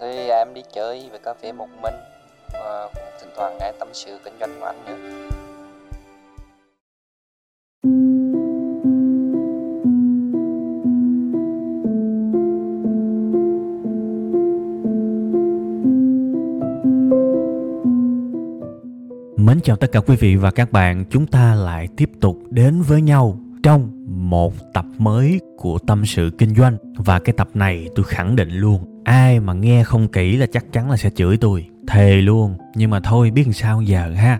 Thì 0.00 0.28
à, 0.28 0.38
em 0.38 0.54
đi 0.54 0.62
chơi 0.72 1.08
về 1.12 1.18
cà 1.24 1.34
phê 1.34 1.52
một 1.52 1.68
mình. 1.82 1.94
Và 2.52 2.88
cũng 2.94 3.04
thỉnh 3.20 3.30
thoảng 3.36 3.56
nghe 3.60 3.72
tâm 3.78 3.88
sự 3.92 4.18
kinh 4.24 4.34
doanh 4.40 4.60
của 4.60 4.66
anh 4.66 4.84
nữa. 4.86 4.96
Mến 19.36 19.60
chào 19.60 19.76
tất 19.76 19.92
cả 19.92 20.00
quý 20.00 20.16
vị 20.16 20.36
và 20.36 20.50
các 20.50 20.72
bạn, 20.72 21.04
chúng 21.10 21.26
ta 21.26 21.54
lại 21.54 21.88
tiếp 21.96 22.10
tục 22.20 22.36
đến 22.50 22.82
với 22.82 23.02
nhau 23.02 23.38
trong 23.62 23.90
một 24.06 24.52
tập 24.74 24.84
mới 24.98 25.40
của 25.56 25.78
tâm 25.86 26.06
sự 26.06 26.30
kinh 26.38 26.54
doanh. 26.54 26.76
Và 26.96 27.18
cái 27.18 27.32
tập 27.32 27.48
này 27.54 27.88
tôi 27.94 28.04
khẳng 28.04 28.36
định 28.36 28.50
luôn 28.50 28.97
ai 29.08 29.40
mà 29.40 29.52
nghe 29.52 29.84
không 29.84 30.08
kỹ 30.08 30.36
là 30.36 30.46
chắc 30.46 30.72
chắn 30.72 30.90
là 30.90 30.96
sẽ 30.96 31.10
chửi 31.10 31.36
tôi. 31.36 31.66
Thề 31.88 32.14
luôn. 32.14 32.54
Nhưng 32.74 32.90
mà 32.90 33.00
thôi, 33.00 33.30
biết 33.30 33.42
làm 33.44 33.52
sao 33.52 33.82
giờ 33.82 34.12
ha. 34.16 34.38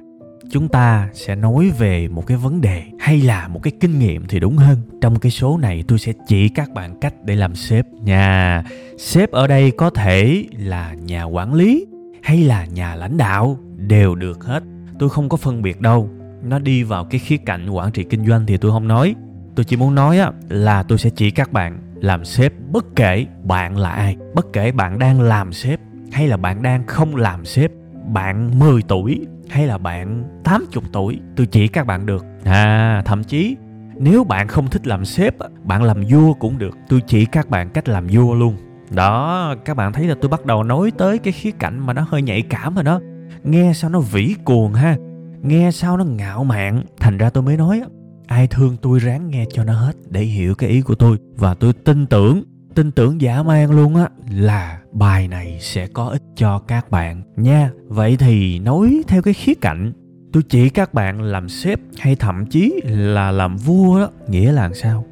Chúng 0.51 0.69
ta 0.69 1.09
sẽ 1.15 1.35
nói 1.35 1.71
về 1.79 2.09
một 2.09 2.27
cái 2.27 2.37
vấn 2.37 2.61
đề 2.61 2.83
hay 2.99 3.21
là 3.21 3.49
một 3.49 3.63
cái 3.63 3.73
kinh 3.81 3.99
nghiệm 3.99 4.27
thì 4.27 4.41
đúng 4.41 4.57
hơn. 4.57 4.79
Trong 5.01 5.19
cái 5.19 5.31
số 5.31 5.59
này, 5.59 5.85
tôi 5.89 5.99
sẽ 5.99 6.13
chỉ 6.27 6.49
các 6.49 6.71
bạn 6.75 7.01
cách 7.01 7.15
để 7.25 7.35
làm 7.35 7.55
sếp 7.55 7.87
nha. 7.93 8.65
Sếp 8.99 9.31
ở 9.31 9.47
đây 9.47 9.71
có 9.71 9.91
thể 9.91 10.45
là 10.59 10.95
nhà 10.95 11.25
quản 11.25 11.55
lý 11.55 11.87
hay 12.23 12.39
là 12.39 12.67
nhà 12.67 12.95
lãnh 12.95 13.17
đạo, 13.17 13.59
đều 13.77 14.15
được 14.15 14.45
hết. 14.45 14.63
Tôi 14.99 15.09
không 15.09 15.29
có 15.29 15.37
phân 15.37 15.63
biệt 15.63 15.81
đâu. 15.81 16.11
Nó 16.43 16.59
đi 16.59 16.83
vào 16.83 17.05
cái 17.05 17.19
khía 17.19 17.37
cạnh 17.37 17.71
quản 17.71 17.93
trị 17.93 18.05
kinh 18.05 18.27
doanh 18.27 18.47
thì 18.47 18.57
tôi 18.57 18.71
không 18.71 18.89
nói. 18.89 19.15
Tôi 19.55 19.65
chỉ 19.65 19.77
muốn 19.77 19.95
nói 19.95 20.19
là 20.49 20.83
tôi 20.83 20.99
sẽ 20.99 21.11
chỉ 21.11 21.31
các 21.31 21.53
bạn 21.53 21.79
làm 22.01 22.25
sếp, 22.25 22.53
bất 22.73 22.85
kể 22.97 23.27
bạn 23.45 23.77
là 23.77 23.91
ai, 23.91 24.17
bất 24.35 24.53
kể 24.53 24.73
bạn 24.73 24.99
đang 24.99 25.21
làm 25.21 25.53
sếp 25.53 25.81
hay 26.13 26.29
là 26.29 26.37
bạn 26.37 26.63
đang 26.63 26.87
không 26.87 27.17
làm 27.17 27.45
sếp, 27.45 27.71
bạn 28.13 28.59
10 28.59 28.83
tuổi 28.83 29.27
hay 29.51 29.67
là 29.67 29.79
bạn 29.79 30.25
80 30.45 30.85
tuổi, 30.93 31.21
tôi 31.37 31.47
chỉ 31.47 31.69
các 31.69 31.87
bạn 31.87 32.07
được. 32.07 32.27
À 32.45 33.03
thậm 33.05 33.25
chí 33.25 33.57
nếu 33.97 34.25
bạn 34.25 34.49
không 34.49 34.67
thích 34.71 34.87
làm 34.87 35.05
sếp 35.05 35.35
bạn 35.65 35.83
làm 35.83 36.03
vua 36.11 36.33
cũng 36.33 36.59
được. 36.59 36.77
Tôi 36.89 37.01
chỉ 37.07 37.25
các 37.25 37.51
bạn 37.51 37.71
cách 37.71 37.89
làm 37.89 38.07
vua 38.07 38.35
luôn. 38.35 38.57
Đó, 38.91 39.55
các 39.65 39.77
bạn 39.77 39.93
thấy 39.93 40.05
là 40.05 40.15
tôi 40.21 40.29
bắt 40.29 40.47
đầu 40.47 40.63
nói 40.63 40.93
tới 40.99 41.19
cái 41.19 41.33
khía 41.33 41.51
cạnh 41.51 41.87
mà 41.87 41.93
nó 41.93 42.05
hơi 42.09 42.23
nhạy 42.23 42.43
cảm 42.43 42.75
rồi 42.75 42.85
đó. 42.85 43.01
Nghe 43.45 43.73
sao 43.75 43.91
nó 43.91 44.01
vĩ 44.01 44.35
cuồng 44.45 44.73
ha, 44.73 44.97
nghe 45.43 45.71
sao 45.71 45.97
nó 45.97 46.05
ngạo 46.05 46.45
mạn. 46.45 46.83
Thành 47.01 47.19
ra 47.19 47.31
tôi 47.31 47.43
mới 47.43 47.57
nói 47.57 47.83
ai 48.29 48.47
thương 48.47 48.77
tôi 48.83 48.99
ráng 48.99 49.31
nghe 49.31 49.45
cho 49.53 49.65
nó 49.65 49.73
hết, 49.73 49.97
để 50.11 50.21
hiểu 50.21 50.55
cái 50.55 50.71
ý 50.71 50.81
của 50.81 50.95
tôi. 50.95 51.19
Và 51.37 51.55
tôi 51.55 51.73
tin 51.73 52.07
tưởng 52.07 52.45
tin 52.75 52.91
tưởng 52.91 53.21
giả 53.21 53.43
man 53.43 53.71
luôn 53.71 53.97
á, 53.97 54.09
là 54.31 54.79
bài 54.93 55.29
này 55.29 55.59
sẽ 55.61 55.87
có 55.87 56.09
ích 56.09 56.23
cho 56.37 56.59
các 56.59 56.91
bạn 56.91 57.23
nha. 57.37 57.71
Vậy 57.89 58.17
thì 58.17 58.59
nói 58.59 59.03
theo 59.09 59.23
cái 59.23 59.35
khía 59.35 59.55
cạnh, 59.55 59.93
tôi 60.33 60.43
chỉ 60.43 60.69
các 60.69 60.95
bạn 60.95 61.23
làm 61.23 61.49
sếp 61.49 61.81
hay 61.99 62.17
thậm 62.17 62.47
chí 62.47 62.81
là 62.85 63.31
làm 63.31 63.57
vua 63.57 63.99
đó, 64.01 64.11
nghĩa 64.29 64.53
là 64.53 64.71
sao? 64.75 65.05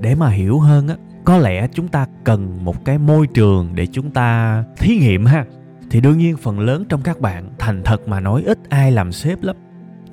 Để 0.00 0.14
mà 0.14 0.28
hiểu 0.28 0.58
hơn 0.58 0.88
á, 0.88 0.96
có 1.24 1.38
lẽ 1.38 1.68
chúng 1.74 1.88
ta 1.88 2.06
cần 2.24 2.64
một 2.64 2.84
cái 2.84 2.98
môi 2.98 3.26
trường 3.26 3.74
để 3.74 3.86
chúng 3.86 4.10
ta 4.10 4.64
thí 4.78 4.96
nghiệm 4.96 5.24
ha. 5.24 5.44
Thì 5.90 6.00
đương 6.00 6.18
nhiên 6.18 6.36
phần 6.36 6.60
lớn 6.60 6.84
trong 6.88 7.02
các 7.02 7.20
bạn, 7.20 7.50
thành 7.58 7.82
thật 7.84 8.08
mà 8.08 8.20
nói, 8.20 8.42
ít 8.46 8.58
ai 8.68 8.92
làm 8.92 9.12
sếp 9.12 9.42
lắm 9.42 9.56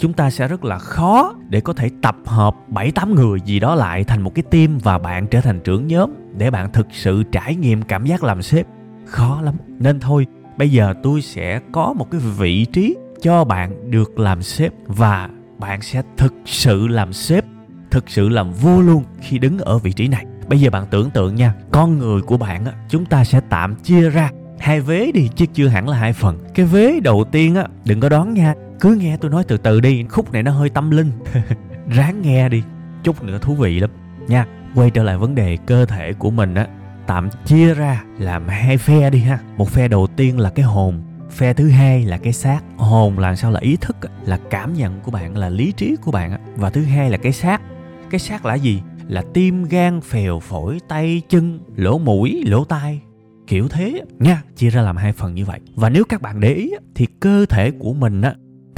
chúng 0.03 0.14
ta 0.14 0.30
sẽ 0.30 0.47
rất 0.47 0.66
là 0.66 0.78
khó 0.78 1.36
để 1.50 1.62
có 1.62 1.74
thể 1.74 1.90
tập 2.02 2.16
hợp 2.25 2.56
7 2.68 2.91
8 2.91 3.16
người 3.16 3.40
gì 3.41 3.59
đó 3.59 3.75
lại 3.75 4.03
thành 4.03 4.22
một 4.22 4.36
cái 4.36 4.44
team 4.52 4.78
và 4.78 4.97
bạn 4.97 5.28
trở 5.28 5.41
thành 5.41 5.59
trưởng 5.59 5.88
nhóm 5.88 6.12
để 6.38 6.52
bạn 6.52 6.72
thực 6.72 6.88
sự 6.91 7.24
trải 7.31 7.56
nghiệm 7.56 7.81
cảm 7.81 8.06
giác 8.06 8.24
làm 8.24 8.41
sếp. 8.41 8.68
Khó 9.06 9.41
lắm. 9.41 9.56
Nên 9.68 10.00
thôi, 10.00 10.25
bây 10.58 10.72
giờ 10.72 10.94
tôi 11.03 11.22
sẽ 11.22 11.59
có 11.72 11.94
một 11.94 12.12
cái 12.12 12.22
vị 12.38 12.66
trí 12.66 12.97
cho 13.22 13.44
bạn 13.44 13.91
được 13.91 14.19
làm 14.19 14.41
sếp 14.41 14.74
và 14.88 15.30
bạn 15.58 15.81
sẽ 15.81 16.02
thực 16.18 16.34
sự 16.46 16.88
làm 16.88 17.14
sếp, 17.14 17.46
thực 17.91 18.09
sự 18.09 18.30
làm 18.30 18.52
vua 18.52 18.81
luôn 18.81 19.03
khi 19.22 19.38
đứng 19.38 19.58
ở 19.58 19.78
vị 19.78 19.91
trí 19.91 20.08
này. 20.08 20.25
Bây 20.47 20.59
giờ 20.59 20.70
bạn 20.70 20.85
tưởng 20.91 21.09
tượng 21.09 21.35
nha, 21.35 21.53
con 21.72 21.97
người 21.97 22.22
của 22.22 22.38
bạn 22.38 22.66
á, 22.66 22.72
chúng 22.90 23.06
ta 23.06 23.24
sẽ 23.24 23.41
tạm 23.50 23.75
chia 23.75 24.09
ra 24.09 24.31
hai 24.59 24.81
vế 24.81 25.12
đi 25.14 25.30
chứ 25.35 25.46
chưa 25.53 25.68
hẳn 25.68 25.90
là 25.90 25.97
hai 25.97 26.14
phần. 26.14 26.40
Cái 26.56 26.66
vế 26.66 27.00
đầu 27.03 27.24
tiên 27.31 27.56
á, 27.56 27.66
đừng 27.85 28.00
có 28.00 28.09
đoán 28.09 28.34
nha, 28.34 28.53
cứ 28.84 28.96
nghe 28.96 29.18
tôi 29.18 29.32
nói 29.32 29.44
từ 29.48 29.58
từ 29.58 29.80
đi, 29.80 30.06
khúc 30.10 30.32
này 30.32 30.44
nó 30.44 30.52
hơi 30.52 30.70
tâm 30.70 30.92
linh. 30.92 31.12
Ráng 31.90 32.22
nghe 32.22 32.50
đi, 32.50 32.64
chút 33.04 33.24
nữa 33.24 33.40
thú 33.42 33.56
vị 33.56 33.80
lắm. 33.80 33.90
Nha, 34.28 34.46
quay 34.76 34.90
trở 34.90 35.04
lại 35.04 35.18
vấn 35.18 35.36
đề 35.36 35.58
cơ 35.66 35.86
thể 35.86 36.14
của 36.14 36.32
mình 36.32 36.56
á, 36.56 36.68
tạm 37.08 37.30
chia 37.46 37.74
ra 37.74 38.04
làm 38.20 38.48
hai 38.48 38.78
phe 38.78 39.10
đi 39.10 39.20
ha. 39.20 39.40
Một 39.58 39.70
phe 39.70 39.88
đầu 39.88 40.08
tiên 40.08 40.40
là 40.40 40.50
cái 40.50 40.66
hồn, 40.66 41.02
phe 41.32 41.54
thứ 41.54 41.70
hai 41.70 42.06
là 42.06 42.18
cái 42.18 42.34
xác. 42.34 42.60
Hồn 42.78 43.20
là 43.20 43.36
sao? 43.36 43.52
Là 43.52 43.60
ý 43.60 43.78
thức 43.82 43.98
là 44.26 44.40
cảm 44.50 44.74
nhận 44.74 45.00
của 45.00 45.12
bạn, 45.12 45.38
là 45.38 45.50
lý 45.50 45.72
trí 45.72 45.96
của 46.02 46.12
bạn 46.12 46.56
và 46.56 46.70
thứ 46.70 46.84
hai 46.84 47.10
là 47.10 47.18
cái 47.18 47.32
xác. 47.32 47.62
Cái 48.10 48.20
xác 48.20 48.46
là 48.46 48.56
gì? 48.56 48.82
Là 49.08 49.24
tim 49.34 49.64
gan 49.64 50.02
phèo 50.02 50.40
phổi, 50.40 50.80
tay 50.88 51.22
chân, 51.30 51.60
lỗ 51.76 51.98
mũi, 51.98 52.44
lỗ 52.46 52.64
tai. 52.64 53.02
Kiểu 53.48 53.68
thế 53.68 54.02
nha, 54.20 54.42
chia 54.56 54.70
ra 54.70 54.82
làm 54.82 54.98
hai 54.98 55.14
phần 55.14 55.36
như 55.36 55.46
vậy. 55.46 55.60
Và 55.76 55.90
nếu 55.90 56.04
các 56.10 56.22
bạn 56.22 56.40
để 56.40 56.54
ý 56.54 56.72
thì 56.96 57.08
cơ 57.20 57.46
thể 57.50 57.72
của 57.72 57.94
mình 57.94 58.22
á 58.22 58.34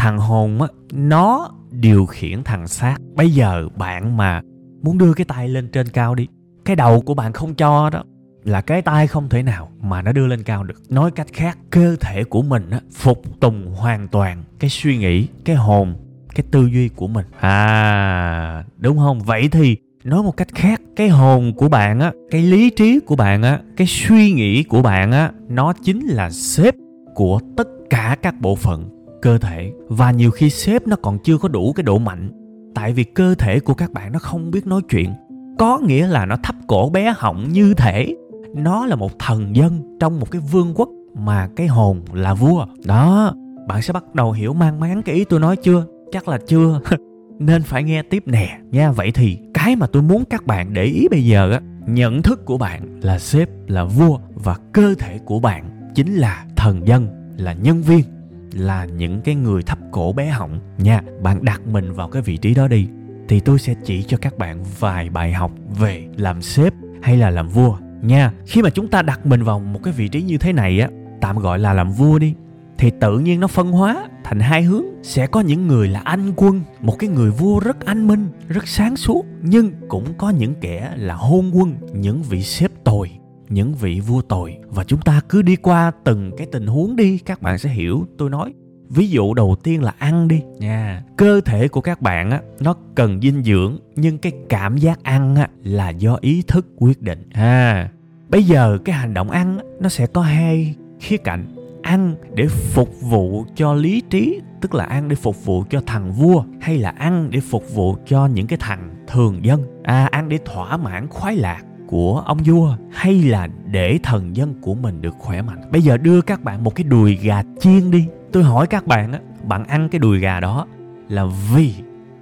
thằng 0.05 0.17
hồn 0.17 0.61
á, 0.61 0.67
nó 0.93 1.51
điều 1.71 2.05
khiển 2.05 2.43
thằng 2.43 2.67
xác. 2.67 2.97
Bây 3.15 3.31
giờ 3.31 3.67
bạn 3.75 4.17
mà 4.17 4.41
muốn 4.81 4.97
đưa 4.97 5.13
cái 5.13 5.25
tay 5.25 5.49
lên 5.49 5.67
trên 5.67 5.89
cao 5.89 6.15
đi, 6.15 6.27
cái 6.65 6.75
đầu 6.75 7.01
của 7.01 7.13
bạn 7.13 7.33
không 7.33 7.55
cho 7.55 7.89
đó, 7.89 8.03
là 8.43 8.61
cái 8.61 8.81
tay 8.81 9.07
không 9.07 9.29
thể 9.29 9.43
nào 9.43 9.69
mà 9.81 10.01
nó 10.01 10.11
đưa 10.11 10.27
lên 10.27 10.43
cao 10.43 10.63
được. 10.63 10.81
Nói 10.89 11.11
cách 11.11 11.27
khác, 11.33 11.57
cơ 11.69 11.95
thể 11.99 12.23
của 12.23 12.41
mình 12.41 12.69
á, 12.69 12.79
phục 12.91 13.39
tùng 13.39 13.65
hoàn 13.75 14.07
toàn 14.07 14.43
cái 14.59 14.69
suy 14.69 14.97
nghĩ, 14.97 15.27
cái 15.45 15.55
hồn, 15.55 15.95
cái 16.35 16.45
tư 16.51 16.65
duy 16.65 16.89
của 16.89 17.07
mình. 17.07 17.25
À 17.39 18.63
đúng 18.77 18.97
không? 18.97 19.19
Vậy 19.19 19.49
thì 19.51 19.77
nói 20.03 20.23
một 20.23 20.37
cách 20.37 20.55
khác, 20.55 20.81
cái 20.95 21.09
hồn 21.09 21.53
của 21.57 21.69
bạn 21.69 21.99
á, 21.99 22.11
cái 22.31 22.41
lý 22.41 22.69
trí 22.69 22.99
của 22.99 23.15
bạn 23.15 23.41
á, 23.41 23.59
cái 23.77 23.87
suy 23.87 24.31
nghĩ 24.31 24.63
của 24.63 24.81
bạn 24.81 25.11
á, 25.11 25.31
nó 25.49 25.73
chính 25.83 26.05
là 26.05 26.29
sếp 26.29 26.75
của 27.15 27.39
tất 27.57 27.67
cả 27.89 28.17
các 28.21 28.35
bộ 28.41 28.55
phận 28.55 28.89
cơ 29.25 29.37
thể, 29.37 29.71
và 29.87 30.11
nhiều 30.11 30.31
khi 30.31 30.49
sếp 30.49 30.87
nó 30.87 30.95
còn 30.95 31.17
chưa 31.23 31.37
có 31.37 31.47
đủ 31.47 31.73
cái 31.73 31.83
độ 31.83 31.97
mạnh. 31.97 32.31
Tại 32.75 32.93
vì 32.93 33.03
cơ 33.03 33.35
thể 33.35 33.59
của 33.59 33.73
các 33.73 33.93
bạn 33.93 34.11
nó 34.11 34.19
không 34.19 34.51
biết 34.51 34.67
nói 34.67 34.81
chuyện. 34.89 35.13
Có 35.59 35.79
nghĩa 35.79 36.07
là 36.07 36.25
nó 36.25 36.37
thấp 36.43 36.55
cổ 36.67 36.89
bé 36.89 37.13
họng 37.17 37.49
như 37.49 37.73
thể. 37.73 38.15
Nó 38.55 38.85
là 38.85 38.95
một 38.95 39.19
thần 39.19 39.55
dân 39.55 39.97
trong 39.99 40.19
một 40.19 40.31
cái 40.31 40.41
vương 40.51 40.73
quốc 40.75 40.89
mà 41.13 41.49
cái 41.55 41.67
hồn 41.67 42.01
là 42.13 42.33
vua. 42.33 42.65
Đó, 42.85 43.33
bạn 43.67 43.81
sẽ 43.81 43.93
bắt 43.93 44.15
đầu 44.15 44.31
hiểu 44.31 44.53
mang 44.53 44.79
máng 44.79 45.01
cái 45.01 45.15
ý 45.15 45.25
tôi 45.25 45.39
nói 45.39 45.55
chưa? 45.55 45.85
Chắc 46.11 46.27
là 46.27 46.39
chưa. 46.47 46.81
Nên 47.39 47.63
phải 47.63 47.83
nghe 47.83 48.01
tiếp 48.01 48.23
nè, 48.25 48.59
nha. 48.71 48.91
Vậy 48.91 49.11
thì 49.11 49.37
cái 49.53 49.75
mà 49.75 49.87
tôi 49.87 50.01
muốn 50.01 50.23
các 50.29 50.45
bạn 50.45 50.73
để 50.73 50.83
ý 50.83 51.07
bây 51.11 51.25
giờ 51.25 51.51
á, 51.51 51.61
nhận 51.87 52.21
thức 52.21 52.45
của 52.45 52.57
bạn 52.57 52.99
là 53.01 53.19
sếp 53.19 53.49
là 53.67 53.85
vua 53.85 54.19
và 54.33 54.55
cơ 54.73 54.95
thể 54.99 55.19
của 55.25 55.39
bạn 55.39 55.91
chính 55.95 56.15
là 56.15 56.45
thần 56.55 56.87
dân, 56.87 57.07
là 57.37 57.53
nhân 57.53 57.81
viên 57.81 58.14
là 58.55 58.85
những 58.85 59.21
cái 59.21 59.35
người 59.35 59.63
thấp 59.63 59.79
cổ 59.91 60.13
bé 60.13 60.29
họng 60.29 60.59
nha. 60.77 61.01
Bạn 61.21 61.45
đặt 61.45 61.61
mình 61.67 61.93
vào 61.93 62.09
cái 62.09 62.21
vị 62.21 62.37
trí 62.37 62.53
đó 62.53 62.67
đi, 62.67 62.87
thì 63.27 63.39
tôi 63.39 63.59
sẽ 63.59 63.73
chỉ 63.83 64.03
cho 64.03 64.17
các 64.17 64.37
bạn 64.37 64.63
vài 64.79 65.09
bài 65.09 65.33
học 65.33 65.51
về 65.79 66.07
làm 66.17 66.41
sếp 66.41 66.73
hay 67.01 67.17
là 67.17 67.29
làm 67.29 67.49
vua 67.49 67.77
nha. 68.01 68.31
Khi 68.45 68.61
mà 68.61 68.69
chúng 68.69 68.87
ta 68.87 69.01
đặt 69.01 69.25
mình 69.25 69.43
vào 69.43 69.59
một 69.59 69.79
cái 69.83 69.93
vị 69.93 70.07
trí 70.07 70.21
như 70.21 70.37
thế 70.37 70.53
này 70.53 70.79
á, 70.79 70.89
tạm 71.21 71.37
gọi 71.37 71.59
là 71.59 71.73
làm 71.73 71.91
vua 71.91 72.19
đi, 72.19 72.33
thì 72.77 72.91
tự 73.01 73.19
nhiên 73.19 73.39
nó 73.39 73.47
phân 73.47 73.71
hóa 73.71 74.07
thành 74.23 74.39
hai 74.39 74.63
hướng. 74.63 74.83
Sẽ 75.03 75.27
có 75.27 75.41
những 75.41 75.67
người 75.67 75.87
là 75.87 76.01
anh 76.03 76.33
quân, 76.35 76.61
một 76.81 76.95
cái 76.99 77.09
người 77.09 77.31
vua 77.31 77.59
rất 77.59 77.85
anh 77.85 78.07
minh, 78.07 78.27
rất 78.47 78.67
sáng 78.67 78.97
suốt, 78.97 79.25
nhưng 79.41 79.71
cũng 79.87 80.13
có 80.17 80.29
những 80.29 80.53
kẻ 80.61 80.91
là 80.95 81.15
hôn 81.15 81.51
quân, 81.53 81.75
những 81.93 82.23
vị 82.23 82.43
sếp 82.43 82.71
tồi 82.83 83.11
những 83.49 83.73
vị 83.73 83.99
vua 83.99 84.21
tồi. 84.21 84.57
Và 84.67 84.83
chúng 84.83 85.01
ta 85.01 85.21
cứ 85.29 85.41
đi 85.41 85.55
qua 85.55 85.91
từng 86.03 86.31
cái 86.37 86.47
tình 86.51 86.67
huống 86.67 86.95
đi 86.95 87.17
các 87.17 87.41
bạn 87.41 87.57
sẽ 87.57 87.69
hiểu 87.69 88.05
tôi 88.17 88.29
nói. 88.29 88.53
Ví 88.89 89.09
dụ 89.09 89.33
đầu 89.33 89.55
tiên 89.63 89.83
là 89.83 89.93
ăn 89.97 90.27
đi. 90.27 90.41
Nha. 90.59 91.03
Cơ 91.17 91.41
thể 91.41 91.67
của 91.67 91.81
các 91.81 92.01
bạn 92.01 92.31
á 92.31 92.41
nó 92.59 92.75
cần 92.95 93.21
dinh 93.21 93.43
dưỡng 93.43 93.79
nhưng 93.95 94.17
cái 94.17 94.31
cảm 94.49 94.77
giác 94.77 95.03
ăn 95.03 95.35
á 95.35 95.49
là 95.63 95.89
do 95.89 96.17
ý 96.21 96.41
thức 96.47 96.67
quyết 96.77 97.01
định. 97.01 97.29
Ha 97.31 97.89
bây 98.29 98.43
giờ 98.43 98.77
cái 98.85 98.95
hành 98.95 99.13
động 99.13 99.29
ăn 99.29 99.59
nó 99.79 99.89
sẽ 99.89 100.07
có 100.07 100.21
hai 100.21 100.75
khía 100.99 101.17
cạnh. 101.17 101.55
Ăn 101.81 102.15
để 102.33 102.47
phục 102.47 103.01
vụ 103.01 103.45
cho 103.55 103.73
lý 103.73 104.01
trí 104.09 104.41
tức 104.61 104.75
là 104.75 104.83
ăn 104.85 105.09
để 105.09 105.15
phục 105.15 105.45
vụ 105.45 105.63
cho 105.69 105.81
thằng 105.85 106.11
vua 106.11 106.43
hay 106.61 106.77
là 106.77 106.89
ăn 106.89 107.29
để 107.31 107.39
phục 107.39 107.63
vụ 107.73 107.97
cho 108.07 108.27
những 108.27 108.47
cái 108.47 108.59
thằng 108.61 108.95
thường 109.07 109.45
dân. 109.45 109.63
À 109.83 110.05
ăn 110.11 110.29
để 110.29 110.39
thỏa 110.45 110.77
mãn 110.77 111.07
khoái 111.07 111.35
lạc 111.35 111.63
của 111.87 112.23
ông 112.25 112.37
vua 112.45 112.75
hay 112.91 113.21
là 113.21 113.47
để 113.65 113.99
thần 114.03 114.35
dân 114.35 114.53
của 114.61 114.75
mình 114.75 115.01
được 115.01 115.15
khỏe 115.17 115.41
mạnh? 115.41 115.61
Bây 115.71 115.81
giờ 115.81 115.97
đưa 115.97 116.21
các 116.21 116.43
bạn 116.43 116.63
một 116.63 116.75
cái 116.75 116.83
đùi 116.83 117.15
gà 117.15 117.43
chiên 117.59 117.91
đi. 117.91 118.07
Tôi 118.31 118.43
hỏi 118.43 118.67
các 118.67 118.87
bạn 118.87 119.13
á, 119.13 119.19
bạn 119.43 119.65
ăn 119.65 119.89
cái 119.89 119.99
đùi 119.99 120.19
gà 120.19 120.39
đó 120.39 120.67
là 121.09 121.25
vì 121.53 121.73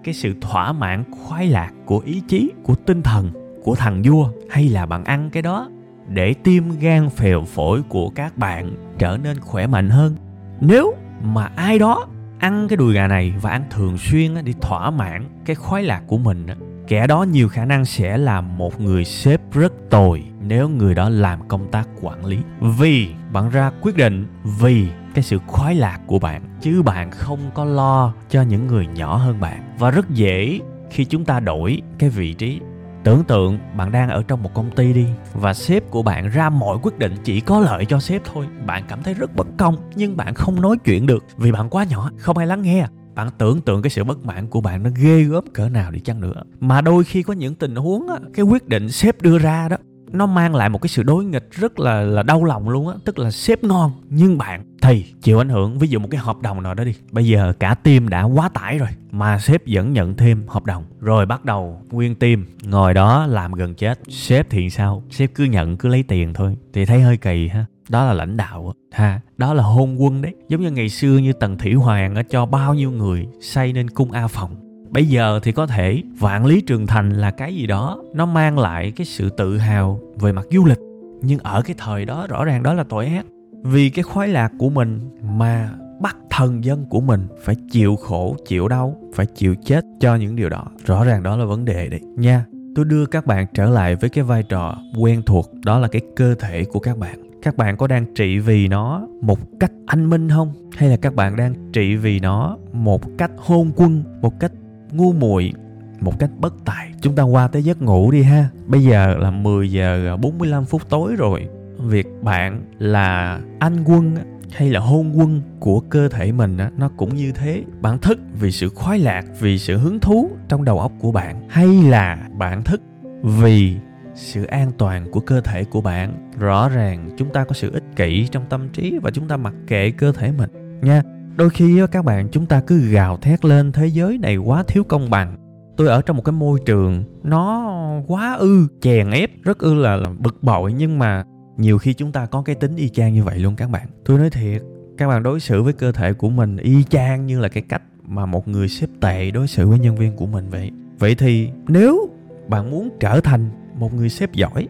cái 0.04 0.14
sự 0.14 0.34
thỏa 0.42 0.72
mãn, 0.72 1.04
khoái 1.12 1.48
lạc 1.48 1.72
của 1.86 2.00
ý 2.00 2.22
chí, 2.28 2.52
của 2.64 2.76
tinh 2.76 3.02
thần 3.02 3.30
của 3.64 3.76
thằng 3.76 4.02
vua, 4.06 4.30
hay 4.50 4.70
là 4.70 4.86
bạn 4.86 5.04
ăn 5.04 5.30
cái 5.30 5.44
đó 5.44 5.70
để 6.08 6.34
tim 6.34 6.80
gan 6.80 7.10
phèo 7.10 7.44
phổi 7.44 7.82
của 7.84 8.10
các 8.10 8.38
bạn 8.38 8.76
trở 8.98 9.18
nên 9.24 9.40
khỏe 9.40 9.68
mạnh 9.68 9.90
hơn? 9.90 10.16
Nếu 10.62 10.94
mà 11.24 11.52
ai 11.56 11.80
đó 11.80 12.06
ăn 12.40 12.68
cái 12.68 12.78
đùi 12.78 12.94
gà 12.94 13.08
này 13.08 13.34
và 13.42 13.50
ăn 13.50 13.64
thường 13.70 13.98
xuyên 13.98 14.34
để 14.44 14.54
thỏa 14.62 14.90
mãn 14.90 15.24
cái 15.46 15.56
khoái 15.56 15.84
lạc 15.84 16.02
của 16.08 16.18
mình 16.18 16.48
kẻ 16.88 17.08
đó 17.08 17.24
nhiều 17.24 17.50
khả 17.50 17.66
năng 17.66 17.86
sẽ 17.86 18.18
là 18.18 18.42
một 18.42 18.82
người 18.82 19.06
sếp 19.06 19.42
rất 19.52 19.74
tồi 19.90 20.24
nếu 20.42 20.70
người 20.70 20.96
đó 20.96 21.10
làm 21.10 21.48
công 21.48 21.72
tác 21.72 21.90
quản 22.02 22.26
lý. 22.26 22.38
Vì, 22.60 23.10
bạn 23.32 23.50
ra 23.50 23.72
quyết 23.82 23.96
định 23.96 24.28
vì 24.60 24.88
cái 25.14 25.24
sự 25.24 25.40
khoái 25.48 25.76
lạc 25.76 26.00
của 26.08 26.20
bạn, 26.20 26.42
chứ 26.62 26.82
bạn 26.82 27.12
không 27.12 27.40
có 27.54 27.66
lo 27.66 28.14
cho 28.30 28.42
những 28.42 28.68
người 28.68 28.88
nhỏ 28.88 29.18
hơn 29.18 29.40
bạn. 29.40 29.76
Và 29.80 29.92
rất 29.92 30.10
dễ 30.10 30.60
khi 30.90 31.06
chúng 31.06 31.26
ta 31.26 31.40
đổi 31.40 31.82
cái 32.00 32.10
vị 32.10 32.34
trí. 32.34 32.60
Tưởng 33.04 33.24
tượng 33.24 33.60
bạn 33.78 33.92
đang 33.92 34.10
ở 34.10 34.24
trong 34.28 34.44
một 34.44 34.54
công 34.54 34.72
ty 34.72 34.94
đi, 34.94 35.06
và 35.34 35.54
sếp 35.54 35.90
của 35.90 36.04
bạn 36.04 36.30
ra 36.30 36.50
mọi 36.50 36.78
quyết 36.82 37.00
định 37.00 37.16
chỉ 37.24 37.40
có 37.40 37.60
lợi 37.60 37.86
cho 37.86 38.00
sếp 38.00 38.22
thôi. 38.34 38.46
Bạn 38.66 38.84
cảm 38.88 39.04
thấy 39.04 39.14
rất 39.14 39.36
bất 39.36 39.48
công, 39.58 39.76
nhưng 39.96 40.18
bạn 40.18 40.34
không 40.34 40.62
nói 40.62 40.78
chuyện 40.86 41.06
được 41.06 41.26
vì 41.38 41.52
bạn 41.52 41.70
quá 41.70 41.84
nhỏ, 41.84 42.10
không 42.18 42.38
ai 42.38 42.48
lắng 42.48 42.62
nghe 42.62 42.86
bạn 43.16 43.30
tưởng 43.38 43.62
tượng 43.62 43.82
cái 43.82 43.90
sự 43.90 44.04
bất 44.04 44.26
mãn 44.26 44.48
của 44.48 44.62
bạn 44.62 44.84
nó 44.84 44.90
ghê 44.96 45.24
gớm 45.24 45.44
cỡ 45.54 45.70
nào 45.70 45.92
đi 45.92 46.00
chăng 46.00 46.22
nữa. 46.22 46.44
Mà 46.60 46.82
đôi 46.82 47.04
khi 47.04 47.24
có 47.24 47.34
những 47.34 47.56
tình 47.56 47.76
huống 47.76 48.08
á, 48.08 48.16
cái 48.34 48.46
quyết 48.46 48.68
định 48.68 48.90
sếp 48.90 49.22
đưa 49.22 49.40
ra 49.40 49.70
đó 49.70 49.78
nó 50.14 50.26
mang 50.26 50.56
lại 50.56 50.70
một 50.70 50.82
cái 50.82 50.90
sự 50.90 51.04
đối 51.04 51.26
nghịch 51.26 51.52
rất 51.52 51.80
là 51.80 52.02
là 52.02 52.24
đau 52.24 52.44
lòng 52.44 52.70
luôn 52.70 52.88
á. 52.88 52.96
Tức 53.06 53.20
là 53.20 53.32
sếp 53.32 53.64
ngon 53.64 53.92
nhưng 54.10 54.38
bạn 54.38 54.64
thì 54.82 55.06
chịu 55.22 55.42
ảnh 55.42 55.50
hưởng. 55.50 55.80
Ví 55.80 55.88
dụ 55.88 56.00
một 56.00 56.08
cái 56.12 56.22
hợp 56.22 56.42
đồng 56.42 56.64
nào 56.64 56.74
đó 56.74 56.84
đi. 56.84 56.94
Bây 57.12 57.26
giờ 57.26 57.54
cả 57.60 57.74
team 57.74 58.10
đã 58.10 58.24
quá 58.24 58.50
tải 58.50 58.78
rồi 58.78 58.90
mà 59.12 59.40
sếp 59.40 59.62
vẫn 59.68 59.94
nhận 59.94 60.16
thêm 60.16 60.48
hợp 60.48 60.66
đồng. 60.66 60.84
Rồi 61.00 61.26
bắt 61.26 61.46
đầu 61.46 61.82
nguyên 61.92 62.16
team 62.16 62.46
ngồi 62.64 62.94
đó 62.94 63.26
làm 63.26 63.54
gần 63.54 63.76
chết. 63.76 64.00
Sếp 64.10 64.50
thì 64.50 64.70
sao? 64.70 65.04
Sếp 65.10 65.36
cứ 65.36 65.44
nhận 65.44 65.78
cứ 65.78 65.90
lấy 65.90 66.04
tiền 66.04 66.34
thôi. 66.34 66.58
Thì 66.74 66.86
thấy 66.86 67.02
hơi 67.02 67.18
kỳ 67.18 67.48
ha 67.48 67.66
đó 67.94 68.06
là 68.06 68.14
lãnh 68.14 68.38
đạo 68.38 68.74
ha, 68.92 69.22
đó 69.38 69.54
là 69.54 69.64
hôn 69.64 70.04
quân 70.04 70.22
đấy. 70.22 70.34
Giống 70.50 70.62
như 70.62 70.72
ngày 70.72 70.90
xưa 70.90 71.18
như 71.18 71.34
tần 71.34 71.58
thủy 71.58 71.74
hoàng 71.74 72.16
cho 72.30 72.46
bao 72.46 72.74
nhiêu 72.74 72.92
người 72.92 73.28
xây 73.42 73.74
nên 73.74 73.90
cung 73.90 74.12
a 74.12 74.28
phòng. 74.28 74.56
Bây 74.90 75.06
giờ 75.06 75.40
thì 75.44 75.52
có 75.52 75.68
thể 75.68 76.02
vạn 76.20 76.46
lý 76.46 76.62
trường 76.62 76.88
thành 76.88 77.10
là 77.10 77.32
cái 77.32 77.56
gì 77.56 77.68
đó, 77.68 78.04
nó 78.14 78.26
mang 78.26 78.60
lại 78.60 78.92
cái 78.92 79.06
sự 79.06 79.30
tự 79.30 79.58
hào 79.58 80.00
về 80.20 80.32
mặt 80.32 80.46
du 80.52 80.66
lịch. 80.66 80.80
Nhưng 81.22 81.40
ở 81.40 81.62
cái 81.62 81.76
thời 81.80 82.06
đó, 82.06 82.28
rõ 82.30 82.46
ràng 82.46 82.64
đó 82.64 82.74
là 82.74 82.84
tội 82.84 83.06
ác. 83.06 83.26
Vì 83.64 83.90
cái 83.90 84.04
khoái 84.04 84.28
lạc 84.28 84.52
của 84.60 84.70
mình 84.70 85.10
mà 85.38 85.70
bắt 86.02 86.18
thần 86.30 86.64
dân 86.64 86.86
của 86.90 87.02
mình 87.02 87.28
phải 87.46 87.56
chịu 87.72 87.96
khổ, 87.96 88.36
chịu 88.46 88.68
đau, 88.68 88.98
phải 89.16 89.26
chịu 89.26 89.56
chết 89.66 89.86
cho 90.00 90.16
những 90.16 90.36
điều 90.36 90.50
đó. 90.50 90.66
Rõ 90.86 91.04
ràng 91.04 91.24
đó 91.24 91.38
là 91.38 91.46
vấn 91.46 91.66
đề 91.66 91.90
đấy. 91.90 92.02
Nha, 92.18 92.46
tôi 92.76 92.86
đưa 92.86 93.06
các 93.06 93.26
bạn 93.26 93.46
trở 93.54 93.70
lại 93.70 93.96
với 93.96 94.10
cái 94.10 94.24
vai 94.24 94.44
trò 94.44 94.78
quen 95.00 95.22
thuộc. 95.26 95.52
Đó 95.66 95.80
là 95.80 95.88
cái 95.88 96.02
cơ 96.16 96.36
thể 96.36 96.66
của 96.66 96.80
các 96.80 96.98
bạn 96.98 97.33
các 97.44 97.58
bạn 97.58 97.78
có 97.78 97.88
đang 97.88 98.06
trị 98.16 98.40
vì 98.40 98.68
nó 98.68 99.08
một 99.22 99.40
cách 99.60 99.72
anh 99.86 100.10
minh 100.10 100.30
không? 100.30 100.54
Hay 100.76 100.90
là 100.90 100.98
các 100.98 101.16
bạn 101.16 101.36
đang 101.36 101.54
trị 101.74 101.96
vì 101.96 102.20
nó 102.20 102.58
một 102.74 103.18
cách 103.18 103.32
hôn 103.38 103.72
quân, 103.76 104.04
một 104.22 104.40
cách 104.40 104.52
ngu 104.92 105.14
muội, 105.14 105.54
một 106.00 106.20
cách 106.20 106.30
bất 106.40 106.54
tài? 106.66 106.92
Chúng 107.02 107.16
ta 107.16 107.24
qua 107.24 107.48
tới 107.48 107.64
giấc 107.64 107.82
ngủ 107.82 108.12
đi 108.12 108.24
ha. 108.24 108.50
Bây 108.66 108.84
giờ 108.84 109.16
là 109.20 109.32
10 109.32 109.72
giờ 109.72 110.18
45 110.22 110.66
phút 110.66 110.90
tối 110.90 111.16
rồi. 111.18 111.48
Việc 111.78 112.08
bạn 112.22 112.62
là 112.80 113.40
anh 113.60 113.84
quân 113.86 114.16
hay 114.52 114.70
là 114.70 114.80
hôn 114.80 115.20
quân 115.20 115.42
của 115.60 115.80
cơ 115.80 116.10
thể 116.10 116.32
mình 116.32 116.58
nó 116.78 116.90
cũng 116.98 117.16
như 117.16 117.32
thế. 117.32 117.64
Bạn 117.82 117.98
thức 117.98 118.20
vì 118.40 118.52
sự 118.52 118.70
khoái 118.70 119.00
lạc, 119.00 119.26
vì 119.40 119.58
sự 119.58 119.78
hứng 119.78 120.00
thú 120.00 120.30
trong 120.48 120.66
đầu 120.66 120.80
óc 120.80 120.92
của 121.00 121.12
bạn, 121.12 121.48
hay 121.50 121.68
là 121.68 122.18
bạn 122.38 122.64
thức 122.64 122.82
vì 123.24 123.78
sự 124.16 124.44
an 124.44 124.72
toàn 124.78 125.12
của 125.12 125.20
cơ 125.20 125.42
thể 125.42 125.64
của 125.64 125.82
bạn. 125.82 126.32
Rõ 126.40 126.70
ràng 126.70 127.10
chúng 127.18 127.30
ta 127.34 127.44
có 127.44 127.54
sự 127.54 127.72
ích 127.74 127.84
kỷ 127.96 128.28
trong 128.32 128.44
tâm 128.50 128.70
trí 128.74 129.00
và 129.02 129.12
chúng 129.12 129.28
ta 129.28 129.38
mặc 129.38 129.54
kệ 129.68 129.92
cơ 129.92 130.12
thể 130.12 130.32
mình 130.32 130.50
nha. 130.82 131.02
Đôi 131.36 131.50
khi 131.50 131.82
các 131.92 132.06
bạn 132.06 132.28
chúng 132.32 132.46
ta 132.46 132.62
cứ 132.68 132.80
gào 132.80 133.18
thét 133.18 133.46
lên 133.46 133.72
thế 133.72 133.88
giới 133.88 134.18
này 134.18 134.38
quá 134.38 134.64
thiếu 134.68 134.84
công 134.84 135.10
bằng. 135.10 135.38
Tôi 135.78 135.88
ở 135.88 136.02
trong 136.02 136.18
một 136.18 136.24
cái 136.26 136.34
môi 136.34 136.60
trường 136.66 137.04
nó 137.24 137.72
quá 138.08 138.34
ư 138.34 138.68
chèn 138.82 139.12
ép 139.12 139.30
rất 139.44 139.60
ư 139.60 139.74
là, 139.74 139.96
là 139.96 140.10
bực 140.20 140.44
bội 140.44 140.74
nhưng 140.74 141.00
mà 141.00 141.24
nhiều 141.58 141.78
khi 141.78 141.94
chúng 141.94 142.12
ta 142.12 142.26
có 142.26 142.42
cái 142.42 142.56
tính 142.56 142.76
y 142.76 142.90
chang 142.90 143.14
như 143.14 143.24
vậy 143.24 143.40
luôn 143.40 143.56
các 143.56 143.70
bạn. 143.70 143.88
Tôi 144.06 144.20
nói 144.20 144.30
thiệt 144.30 144.62
các 144.98 145.08
bạn 145.08 145.24
đối 145.24 145.40
xử 145.40 145.64
với 145.64 145.74
cơ 145.74 145.92
thể 145.92 146.14
của 146.14 146.30
mình 146.30 146.58
y 146.58 146.84
chang 146.84 147.26
như 147.26 147.40
là 147.40 147.48
cái 147.48 147.64
cách 147.70 147.82
mà 148.08 148.26
một 148.26 148.48
người 148.48 148.68
sếp 148.68 148.90
tệ 149.02 149.32
đối 149.32 149.48
xử 149.48 149.68
với 149.68 149.80
nhân 149.80 149.96
viên 149.96 150.16
của 150.16 150.26
mình 150.26 150.50
vậy. 150.50 150.72
Vậy 151.00 151.16
thì 151.16 151.50
nếu 151.68 152.10
bạn 152.50 152.72
muốn 152.72 152.90
trở 153.00 153.20
thành 153.20 153.50
một 153.76 153.94
người 153.94 154.10
sếp 154.10 154.34
giỏi. 154.34 154.68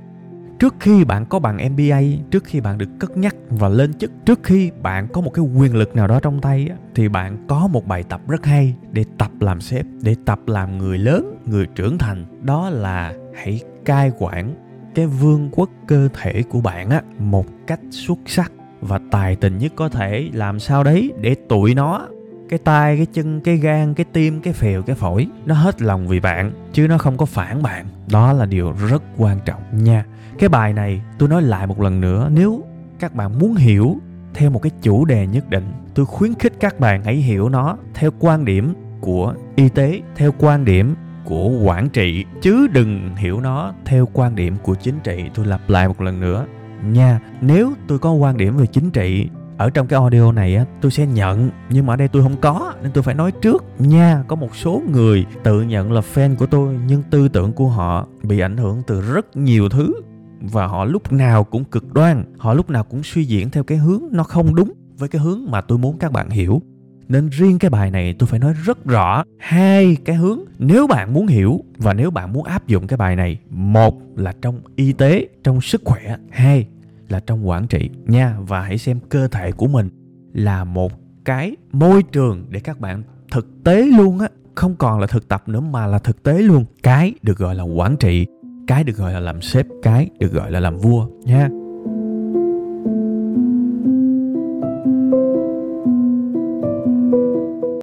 Trước 0.60 0.76
khi 0.80 1.04
bạn 1.04 1.26
có 1.26 1.40
bằng 1.40 1.72
MBA, 1.72 2.02
trước 2.32 2.44
khi 2.44 2.62
bạn 2.62 2.78
được 2.78 2.90
cất 3.00 3.18
nhắc 3.18 3.36
và 3.50 3.70
lên 3.70 3.94
chức, 3.94 4.12
trước 4.26 4.40
khi 4.44 4.72
bạn 4.82 5.08
có 5.08 5.22
một 5.22 5.30
cái 5.34 5.46
quyền 5.46 5.76
lực 5.76 5.96
nào 5.96 6.08
đó 6.08 6.20
trong 6.20 6.42
tay 6.42 6.70
thì 6.96 7.08
bạn 7.08 7.46
có 7.48 7.68
một 7.68 7.88
bài 7.88 8.04
tập 8.10 8.22
rất 8.28 8.46
hay 8.46 8.76
để 8.92 9.06
tập 9.18 9.32
làm 9.40 9.62
sếp, 9.62 9.86
để 10.02 10.16
tập 10.26 10.40
làm 10.48 10.78
người 10.78 10.98
lớn, 10.98 11.42
người 11.46 11.66
trưởng 11.76 11.98
thành. 11.98 12.26
Đó 12.42 12.70
là 12.70 13.14
hãy 13.36 13.62
cai 13.86 14.12
quản 14.20 14.56
cái 14.96 15.08
vương 15.08 15.50
quốc 15.52 15.70
cơ 15.88 16.10
thể 16.14 16.44
của 16.44 16.62
bạn 16.62 16.90
á 16.90 17.02
một 17.20 17.46
cách 17.68 17.80
xuất 17.90 18.20
sắc 18.26 18.52
và 18.82 19.00
tài 19.12 19.36
tình 19.36 19.58
nhất 19.58 19.72
có 19.76 19.90
thể. 19.90 20.30
Làm 20.34 20.60
sao 20.60 20.84
đấy? 20.84 21.14
Để 21.22 21.36
tụi 21.50 21.76
nó 21.76 22.08
cái 22.54 22.60
tay 22.64 22.98
cái 22.98 23.06
chân, 23.06 23.42
cái 23.42 23.58
gan, 23.58 23.94
cái 23.94 24.06
tim, 24.14 24.42
cái 24.42 24.54
phèo, 24.54 24.82
cái 24.82 24.96
phổi, 24.96 25.28
nó 25.46 25.56
hết 25.56 25.82
lòng 25.82 26.08
vì 26.08 26.20
bạn, 26.20 26.52
chứ 26.74 26.88
nó 26.88 26.98
không 26.98 27.18
có 27.18 27.26
phản 27.26 27.64
bạn. 27.64 27.86
Đó 28.12 28.34
là 28.34 28.46
điều 28.46 28.74
rất 28.90 29.04
quan 29.18 29.40
trọng 29.46 29.62
nha. 29.72 30.06
Cái 30.40 30.50
bài 30.50 30.74
này 30.74 31.02
tôi 31.18 31.30
nói 31.30 31.42
lại 31.42 31.68
một 31.68 31.82
lần 31.82 32.02
nữa, 32.02 32.30
nếu 32.34 32.64
các 33.00 33.16
bạn 33.16 33.40
muốn 33.40 33.56
hiểu 33.56 33.98
theo 34.34 34.50
một 34.50 34.62
cái 34.62 34.72
chủ 34.82 35.06
đề 35.06 35.28
nhất 35.28 35.50
định, 35.50 35.66
tôi 35.94 36.06
khuyến 36.06 36.34
khích 36.36 36.54
các 36.60 36.80
bạn 36.80 37.04
hãy 37.04 37.16
hiểu 37.16 37.50
nó 37.50 37.78
theo 37.94 38.12
quan 38.20 38.46
điểm 38.46 38.74
của 39.02 39.34
y 39.56 39.70
tế, 39.70 40.02
theo 40.16 40.32
quan 40.38 40.66
điểm 40.66 40.96
của 41.26 41.50
quản 41.50 41.90
trị, 41.90 42.26
chứ 42.42 42.68
đừng 42.68 43.16
hiểu 43.16 43.40
nó 43.40 43.74
theo 43.86 44.08
quan 44.14 44.36
điểm 44.36 44.56
của 44.64 44.76
chính 44.76 45.00
trị. 45.04 45.26
Tôi 45.34 45.46
lặp 45.46 45.70
lại 45.70 45.88
một 45.88 46.02
lần 46.02 46.20
nữa 46.20 46.46
nha. 46.86 47.20
Nếu 47.42 47.74
tôi 47.88 48.00
có 48.00 48.12
quan 48.12 48.38
điểm 48.38 48.58
về 48.58 48.66
chính 48.66 48.92
trị 48.92 49.30
ở 49.58 49.70
trong 49.70 49.88
cái 49.88 50.00
audio 50.00 50.32
này 50.32 50.56
á, 50.56 50.66
tôi 50.82 50.92
sẽ 50.92 51.06
nhận, 51.06 51.50
nhưng 51.70 51.86
mà 51.86 51.94
ở 51.94 51.98
đây 51.98 52.08
tôi 52.08 52.24
không 52.24 52.36
có, 52.42 52.74
nên 52.84 52.92
tôi 52.92 53.04
phải 53.04 53.16
nói 53.16 53.32
trước 53.32 53.64
nha. 53.80 54.24
Có 54.28 54.36
một 54.36 54.56
số 54.56 54.82
người 54.92 55.26
tự 55.44 55.62
nhận 55.62 55.92
là 55.92 56.02
fan 56.14 56.36
của 56.36 56.46
tôi, 56.46 56.80
nhưng 56.88 57.04
tư 57.10 57.28
tưởng 57.28 57.54
của 57.54 57.68
họ 57.68 58.08
bị 58.24 58.40
ảnh 58.40 58.58
hưởng 58.58 58.82
từ 58.88 59.02
rất 59.02 59.38
nhiều 59.38 59.70
thứ. 59.70 59.94
Và 60.42 60.68
họ 60.68 60.86
lúc 60.86 61.12
nào 61.12 61.44
cũng 61.44 61.64
cực 61.64 61.94
đoan, 61.94 62.24
họ 62.38 62.54
lúc 62.54 62.70
nào 62.70 62.84
cũng 62.84 63.04
suy 63.04 63.24
diễn 63.24 63.50
theo 63.50 63.64
cái 63.64 63.78
hướng 63.78 64.02
nó 64.12 64.24
không 64.24 64.56
đúng 64.56 64.74
với 64.98 65.10
cái 65.10 65.22
hướng 65.22 65.40
mà 65.48 65.62
tôi 65.62 65.78
muốn 65.78 65.98
các 65.98 66.12
bạn 66.12 66.30
hiểu. 66.30 66.62
Nên 67.08 67.30
riêng 67.30 67.60
cái 67.60 67.70
bài 67.70 67.92
này 67.92 68.16
tôi 68.20 68.28
phải 68.28 68.40
nói 68.40 68.54
rất 68.66 68.86
rõ. 68.86 69.24
Hai 69.40 69.98
cái 70.06 70.16
hướng 70.16 70.40
nếu 70.60 70.88
bạn 70.88 71.14
muốn 71.14 71.28
hiểu 71.28 71.60
và 71.78 71.94
nếu 71.94 72.12
bạn 72.12 72.34
muốn 72.34 72.44
áp 72.44 72.68
dụng 72.68 72.88
cái 72.88 72.98
bài 72.98 73.16
này, 73.16 73.40
một 73.50 74.02
là 74.16 74.34
trong 74.42 74.60
y 74.76 74.94
tế, 74.94 75.28
trong 75.44 75.62
sức 75.62 75.82
khỏe. 75.86 76.18
Hai 76.32 76.68
là 77.14 77.20
trong 77.20 77.50
quản 77.50 77.68
trị 77.68 77.90
nha. 78.06 78.38
Và 78.40 78.62
hãy 78.62 78.78
xem 78.78 79.00
cơ 79.10 79.28
thể 79.28 79.52
của 79.52 79.68
mình 79.68 79.90
là 80.34 80.64
một 80.64 80.92
cái 81.26 81.56
môi 81.72 82.04
trường 82.04 82.46
để 82.50 82.60
các 82.60 82.80
bạn 82.80 83.04
thực 83.32 83.64
tế 83.64 83.86
luôn 83.86 84.20
á. 84.20 84.28
Không 84.56 84.76
còn 84.76 85.00
là 85.00 85.08
thực 85.08 85.28
tập 85.28 85.44
nữa 85.48 85.60
mà 85.60 85.88
là 85.88 86.00
thực 86.00 86.24
tế 86.24 86.42
luôn. 86.42 86.66
Cái 86.84 87.14
được 87.22 87.38
gọi 87.38 87.56
là 87.56 87.64
quản 87.64 87.98
trị, 87.98 88.26
cái 88.68 88.84
được 88.84 88.98
gọi 88.98 89.14
là 89.14 89.20
làm 89.20 89.42
sếp, 89.42 89.66
cái 89.84 90.10
được 90.20 90.34
gọi 90.34 90.52
là 90.52 90.60
làm 90.60 90.78
vua 90.78 91.08
nha. 91.26 91.50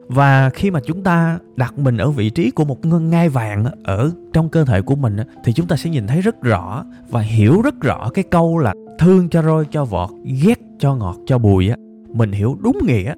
Và 0.08 0.50
khi 0.50 0.70
mà 0.70 0.80
chúng 0.87 1.02
ta 1.02 1.38
đặt 1.56 1.78
mình 1.78 1.96
ở 1.96 2.10
vị 2.10 2.30
trí 2.30 2.50
của 2.50 2.64
một 2.64 2.87
ngân 2.87 3.10
ngai 3.10 3.28
vàng 3.28 3.64
ở 3.84 4.10
trong 4.32 4.49
cơ 4.49 4.64
thể 4.64 4.82
của 4.82 4.96
mình 4.96 5.16
thì 5.44 5.52
chúng 5.52 5.66
ta 5.66 5.76
sẽ 5.76 5.90
nhìn 5.90 6.06
thấy 6.06 6.20
rất 6.20 6.42
rõ 6.42 6.84
và 7.10 7.20
hiểu 7.20 7.62
rất 7.62 7.80
rõ 7.80 8.10
cái 8.14 8.25
câu 8.30 8.58
là 8.58 8.75
thương 9.00 9.28
cho 9.28 9.42
roi 9.42 9.64
cho 9.71 9.85
vọt 9.85 10.11
ghét 10.45 10.61
cho 10.78 10.95
ngọt 10.95 11.16
cho 11.26 11.38
bùi 11.38 11.69
á. 11.69 11.76
Mình 12.09 12.33
hiểu 12.33 12.57
đúng 12.61 12.78
nghĩa 12.87 13.14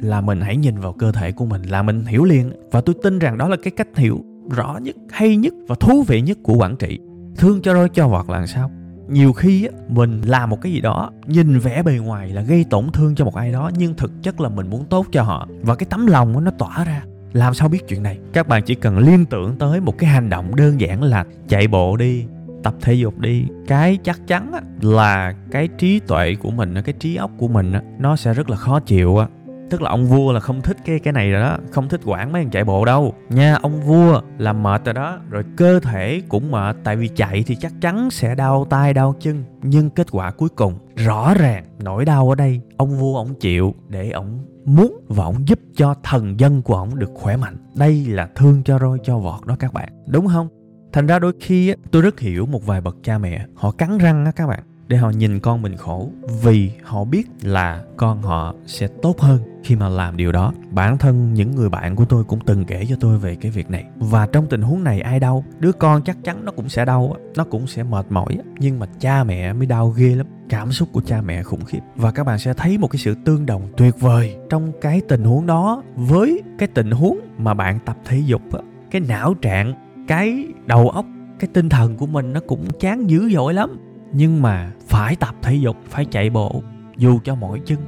là 0.00 0.20
mình 0.20 0.40
hãy 0.40 0.56
nhìn 0.56 0.78
vào 0.78 0.92
cơ 0.92 1.12
thể 1.12 1.32
của 1.32 1.46
mình 1.46 1.62
là 1.62 1.82
mình 1.82 2.04
hiểu 2.04 2.24
liền. 2.24 2.52
Và 2.70 2.80
tôi 2.80 2.94
tin 3.02 3.18
rằng 3.18 3.38
đó 3.38 3.48
là 3.48 3.56
cái 3.62 3.70
cách 3.70 3.88
hiểu 3.96 4.24
rõ 4.50 4.78
nhất 4.82 4.96
hay 5.10 5.36
nhất 5.36 5.54
và 5.68 5.74
thú 5.74 6.04
vị 6.06 6.20
nhất 6.20 6.38
của 6.42 6.54
quản 6.54 6.76
trị. 6.76 6.98
Thương 7.36 7.62
cho 7.62 7.74
roi 7.74 7.88
cho 7.88 8.08
vọt 8.08 8.28
là 8.28 8.46
sao? 8.46 8.70
Nhiều 9.08 9.32
khi 9.32 9.64
á, 9.64 9.72
mình 9.88 10.20
làm 10.20 10.50
một 10.50 10.60
cái 10.60 10.72
gì 10.72 10.80
đó 10.80 11.10
nhìn 11.26 11.58
vẻ 11.58 11.82
bề 11.82 11.98
ngoài 11.98 12.28
là 12.28 12.42
gây 12.42 12.64
tổn 12.70 12.86
thương 12.92 13.14
cho 13.14 13.24
một 13.24 13.34
ai 13.34 13.52
đó 13.52 13.70
nhưng 13.78 13.94
thực 13.94 14.12
chất 14.22 14.40
là 14.40 14.48
mình 14.48 14.70
muốn 14.70 14.84
tốt 14.84 15.06
cho 15.12 15.22
họ. 15.22 15.48
Và 15.62 15.74
cái 15.74 15.86
tấm 15.90 16.06
lòng 16.06 16.44
nó 16.44 16.50
tỏa 16.50 16.84
ra. 16.84 17.02
Làm 17.32 17.54
sao 17.54 17.68
biết 17.68 17.88
chuyện 17.88 18.02
này? 18.02 18.18
Các 18.32 18.48
bạn 18.48 18.62
chỉ 18.66 18.74
cần 18.74 18.98
liên 18.98 19.24
tưởng 19.26 19.56
tới 19.58 19.80
một 19.80 19.98
cái 19.98 20.10
hành 20.10 20.30
động 20.30 20.56
đơn 20.56 20.80
giản 20.80 21.02
là 21.02 21.24
chạy 21.48 21.68
bộ 21.68 21.96
đi 21.96 22.26
tập 22.66 22.74
thể 22.80 22.94
dục 22.94 23.18
đi 23.18 23.44
cái 23.66 23.98
chắc 24.02 24.26
chắn 24.26 24.52
á, 24.52 24.60
là 24.80 25.34
cái 25.50 25.68
trí 25.78 26.00
tuệ 26.00 26.34
của 26.34 26.50
mình 26.50 26.74
cái 26.84 26.94
trí 26.98 27.16
óc 27.16 27.30
của 27.38 27.48
mình 27.48 27.72
á, 27.72 27.82
nó 27.98 28.16
sẽ 28.16 28.34
rất 28.34 28.50
là 28.50 28.56
khó 28.56 28.80
chịu 28.80 29.16
á. 29.16 29.26
Tức 29.70 29.82
là 29.82 29.90
ông 29.90 30.06
vua 30.06 30.32
là 30.32 30.40
không 30.40 30.62
thích 30.62 30.76
cái 30.84 30.98
cái 30.98 31.12
này 31.12 31.30
rồi 31.30 31.40
đó 31.40 31.58
không 31.70 31.88
thích 31.88 32.00
quản 32.04 32.32
mấy 32.32 32.42
thằng 32.42 32.50
chạy 32.50 32.64
bộ 32.64 32.84
đâu. 32.84 33.14
Nha 33.28 33.58
ông 33.62 33.80
vua 33.80 34.20
là 34.38 34.52
mệt 34.52 34.84
rồi 34.84 34.94
đó 34.94 35.18
rồi 35.30 35.42
cơ 35.56 35.80
thể 35.80 36.22
cũng 36.28 36.50
mệt 36.50 36.76
tại 36.84 36.96
vì 36.96 37.08
chạy 37.08 37.44
thì 37.46 37.56
chắc 37.56 37.72
chắn 37.80 38.10
sẽ 38.10 38.34
đau 38.34 38.66
tay 38.70 38.94
đau 38.94 39.14
chân 39.20 39.44
nhưng 39.62 39.90
kết 39.90 40.06
quả 40.10 40.30
cuối 40.30 40.48
cùng 40.48 40.74
rõ 40.96 41.34
ràng 41.34 41.64
nỗi 41.82 42.04
đau 42.04 42.28
ở 42.28 42.34
đây 42.34 42.60
ông 42.76 42.98
vua 42.98 43.16
ông 43.16 43.34
chịu 43.34 43.74
để 43.88 44.10
ông 44.10 44.38
muốn 44.64 45.00
và 45.08 45.24
ông 45.24 45.48
giúp 45.48 45.60
cho 45.76 45.94
thần 46.02 46.40
dân 46.40 46.62
của 46.62 46.74
ông 46.74 46.98
được 46.98 47.10
khỏe 47.14 47.36
mạnh. 47.36 47.56
Đây 47.74 48.06
là 48.06 48.28
thương 48.34 48.62
cho 48.64 48.78
roi 48.78 48.98
cho 49.04 49.18
vọt 49.18 49.46
đó 49.46 49.56
các 49.58 49.72
bạn. 49.72 49.88
Đúng 50.06 50.26
không? 50.26 50.48
Thành 50.96 51.06
ra 51.06 51.18
đôi 51.18 51.32
khi 51.40 51.68
á, 51.68 51.74
tôi 51.90 52.02
rất 52.02 52.20
hiểu 52.20 52.46
một 52.46 52.66
vài 52.66 52.80
bậc 52.80 52.96
cha 53.02 53.18
mẹ 53.18 53.46
họ 53.54 53.70
cắn 53.70 53.98
răng 53.98 54.24
á 54.24 54.30
các 54.30 54.46
bạn 54.46 54.62
để 54.88 54.96
họ 54.96 55.10
nhìn 55.10 55.40
con 55.40 55.62
mình 55.62 55.76
khổ 55.76 56.10
vì 56.42 56.70
họ 56.82 57.04
biết 57.04 57.28
là 57.42 57.82
con 57.96 58.22
họ 58.22 58.54
sẽ 58.66 58.88
tốt 59.02 59.20
hơn 59.20 59.40
khi 59.64 59.76
mà 59.76 59.88
làm 59.88 60.16
điều 60.16 60.32
đó. 60.32 60.52
Bản 60.70 60.98
thân 60.98 61.34
những 61.34 61.54
người 61.54 61.68
bạn 61.68 61.96
của 61.96 62.04
tôi 62.04 62.24
cũng 62.24 62.40
từng 62.46 62.64
kể 62.64 62.86
cho 62.88 62.96
tôi 63.00 63.18
về 63.18 63.34
cái 63.34 63.50
việc 63.50 63.70
này. 63.70 63.84
Và 63.96 64.26
trong 64.26 64.46
tình 64.46 64.62
huống 64.62 64.84
này 64.84 65.00
ai 65.00 65.20
đau? 65.20 65.44
Đứa 65.58 65.72
con 65.72 66.02
chắc 66.02 66.16
chắn 66.24 66.44
nó 66.44 66.52
cũng 66.52 66.68
sẽ 66.68 66.84
đau 66.84 67.16
nó 67.36 67.44
cũng 67.44 67.66
sẽ 67.66 67.82
mệt 67.82 68.06
mỏi 68.10 68.38
nhưng 68.58 68.78
mà 68.78 68.86
cha 69.00 69.24
mẹ 69.24 69.52
mới 69.52 69.66
đau 69.66 69.88
ghê 69.88 70.14
lắm 70.14 70.26
cảm 70.48 70.72
xúc 70.72 70.88
của 70.92 71.00
cha 71.06 71.22
mẹ 71.22 71.42
khủng 71.42 71.64
khiếp. 71.64 71.80
Và 71.96 72.10
các 72.12 72.24
bạn 72.24 72.38
sẽ 72.38 72.54
thấy 72.54 72.78
một 72.78 72.88
cái 72.88 72.98
sự 72.98 73.14
tương 73.24 73.46
đồng 73.46 73.62
tuyệt 73.76 74.00
vời 74.00 74.36
trong 74.50 74.72
cái 74.80 75.00
tình 75.08 75.24
huống 75.24 75.46
đó 75.46 75.82
với 75.96 76.42
cái 76.58 76.68
tình 76.74 76.90
huống 76.90 77.18
mà 77.38 77.54
bạn 77.54 77.78
tập 77.86 77.96
thể 78.04 78.22
dục 78.26 78.42
cái 78.90 79.00
não 79.00 79.34
trạng 79.34 79.85
cái 80.06 80.46
đầu 80.66 80.88
óc, 80.88 81.06
cái 81.38 81.48
tinh 81.52 81.68
thần 81.68 81.96
của 81.96 82.06
mình 82.06 82.32
nó 82.32 82.40
cũng 82.46 82.70
chán 82.80 83.10
dữ 83.10 83.30
dội 83.30 83.54
lắm. 83.54 83.78
Nhưng 84.12 84.42
mà 84.42 84.72
phải 84.88 85.16
tập 85.16 85.34
thể 85.42 85.54
dục, 85.54 85.76
phải 85.88 86.04
chạy 86.04 86.30
bộ, 86.30 86.62
dù 86.96 87.18
cho 87.24 87.34
mỏi 87.34 87.60
chân, 87.64 87.78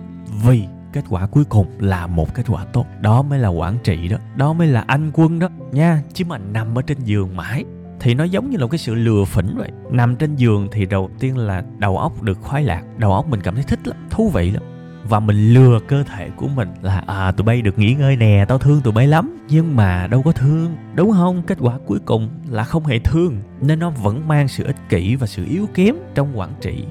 vì 0.44 0.64
kết 0.92 1.04
quả 1.08 1.26
cuối 1.26 1.44
cùng 1.44 1.66
là 1.78 2.06
một 2.06 2.34
kết 2.34 2.46
quả 2.48 2.64
tốt. 2.64 2.86
Đó 3.00 3.22
mới 3.22 3.38
là 3.38 3.48
quản 3.48 3.78
trị 3.84 4.08
đó 4.08 4.16
đó 4.36 4.52
mới 4.52 4.66
là 4.66 4.84
anh 4.86 5.10
quân 5.14 5.38
đó, 5.38 5.48
nha. 5.72 6.02
Chứ 6.12 6.24
mà 6.28 6.38
nằm 6.38 6.78
ở 6.78 6.82
trên 6.82 6.98
giường 7.04 7.36
mãi, 7.36 7.64
thì 8.00 8.14
nó 8.14 8.24
giống 8.24 8.50
như 8.50 8.56
là 8.56 8.64
một 8.64 8.70
cái 8.70 8.78
sự 8.78 8.94
lừa 8.94 9.24
phỉnh 9.24 9.54
vậy. 9.58 9.70
Nằm 9.90 10.16
trên 10.16 10.36
giường 10.36 10.68
thì 10.72 10.86
đầu 10.86 11.10
tiên 11.18 11.36
là 11.36 11.64
đầu 11.78 11.98
óc 11.98 12.22
được 12.22 12.38
khoái 12.42 12.62
lạc, 12.62 12.82
đầu 12.96 13.12
óc 13.12 13.28
mình 13.28 13.40
cảm 13.40 13.54
thấy 13.54 13.64
thích 13.64 13.88
lắm, 13.88 13.96
thú 14.10 14.28
vị 14.28 14.50
lắm 14.50 14.62
và 15.08 15.20
mình 15.20 15.54
lừa 15.54 15.80
cơ 15.88 16.02
thể 16.02 16.30
của 16.36 16.48
mình 16.48 16.68
là 16.82 17.02
à 17.06 17.32
tụi 17.32 17.44
bay 17.44 17.62
được 17.62 17.78
nghỉ 17.78 17.94
ngơi 17.94 18.16
nè, 18.16 18.44
tao 18.48 18.58
thương 18.58 18.80
tụi 18.80 18.92
bay 18.92 19.06
lắm. 19.06 19.38
Nhưng 19.48 19.76
mà 19.76 20.06
đâu 20.06 20.22
có 20.22 20.32
thương, 20.32 20.76
đúng 20.94 21.12
không? 21.12 21.42
Kết 21.46 21.58
quả 21.60 21.78
cuối 21.86 21.98
cùng 22.04 22.28
là 22.50 22.64
không 22.64 22.84
hề 22.84 22.98
thương, 22.98 23.36
nên 23.60 23.78
nó 23.78 23.90
vẫn 23.90 24.28
mang 24.28 24.48
sự 24.48 24.64
ích 24.64 24.76
kỷ 24.88 25.16
và 25.16 25.26
sự 25.26 25.44
yếu 25.50 25.66
kém 25.74 25.94
trong 26.14 26.38
quản 26.38 26.50
trị. 26.60 26.84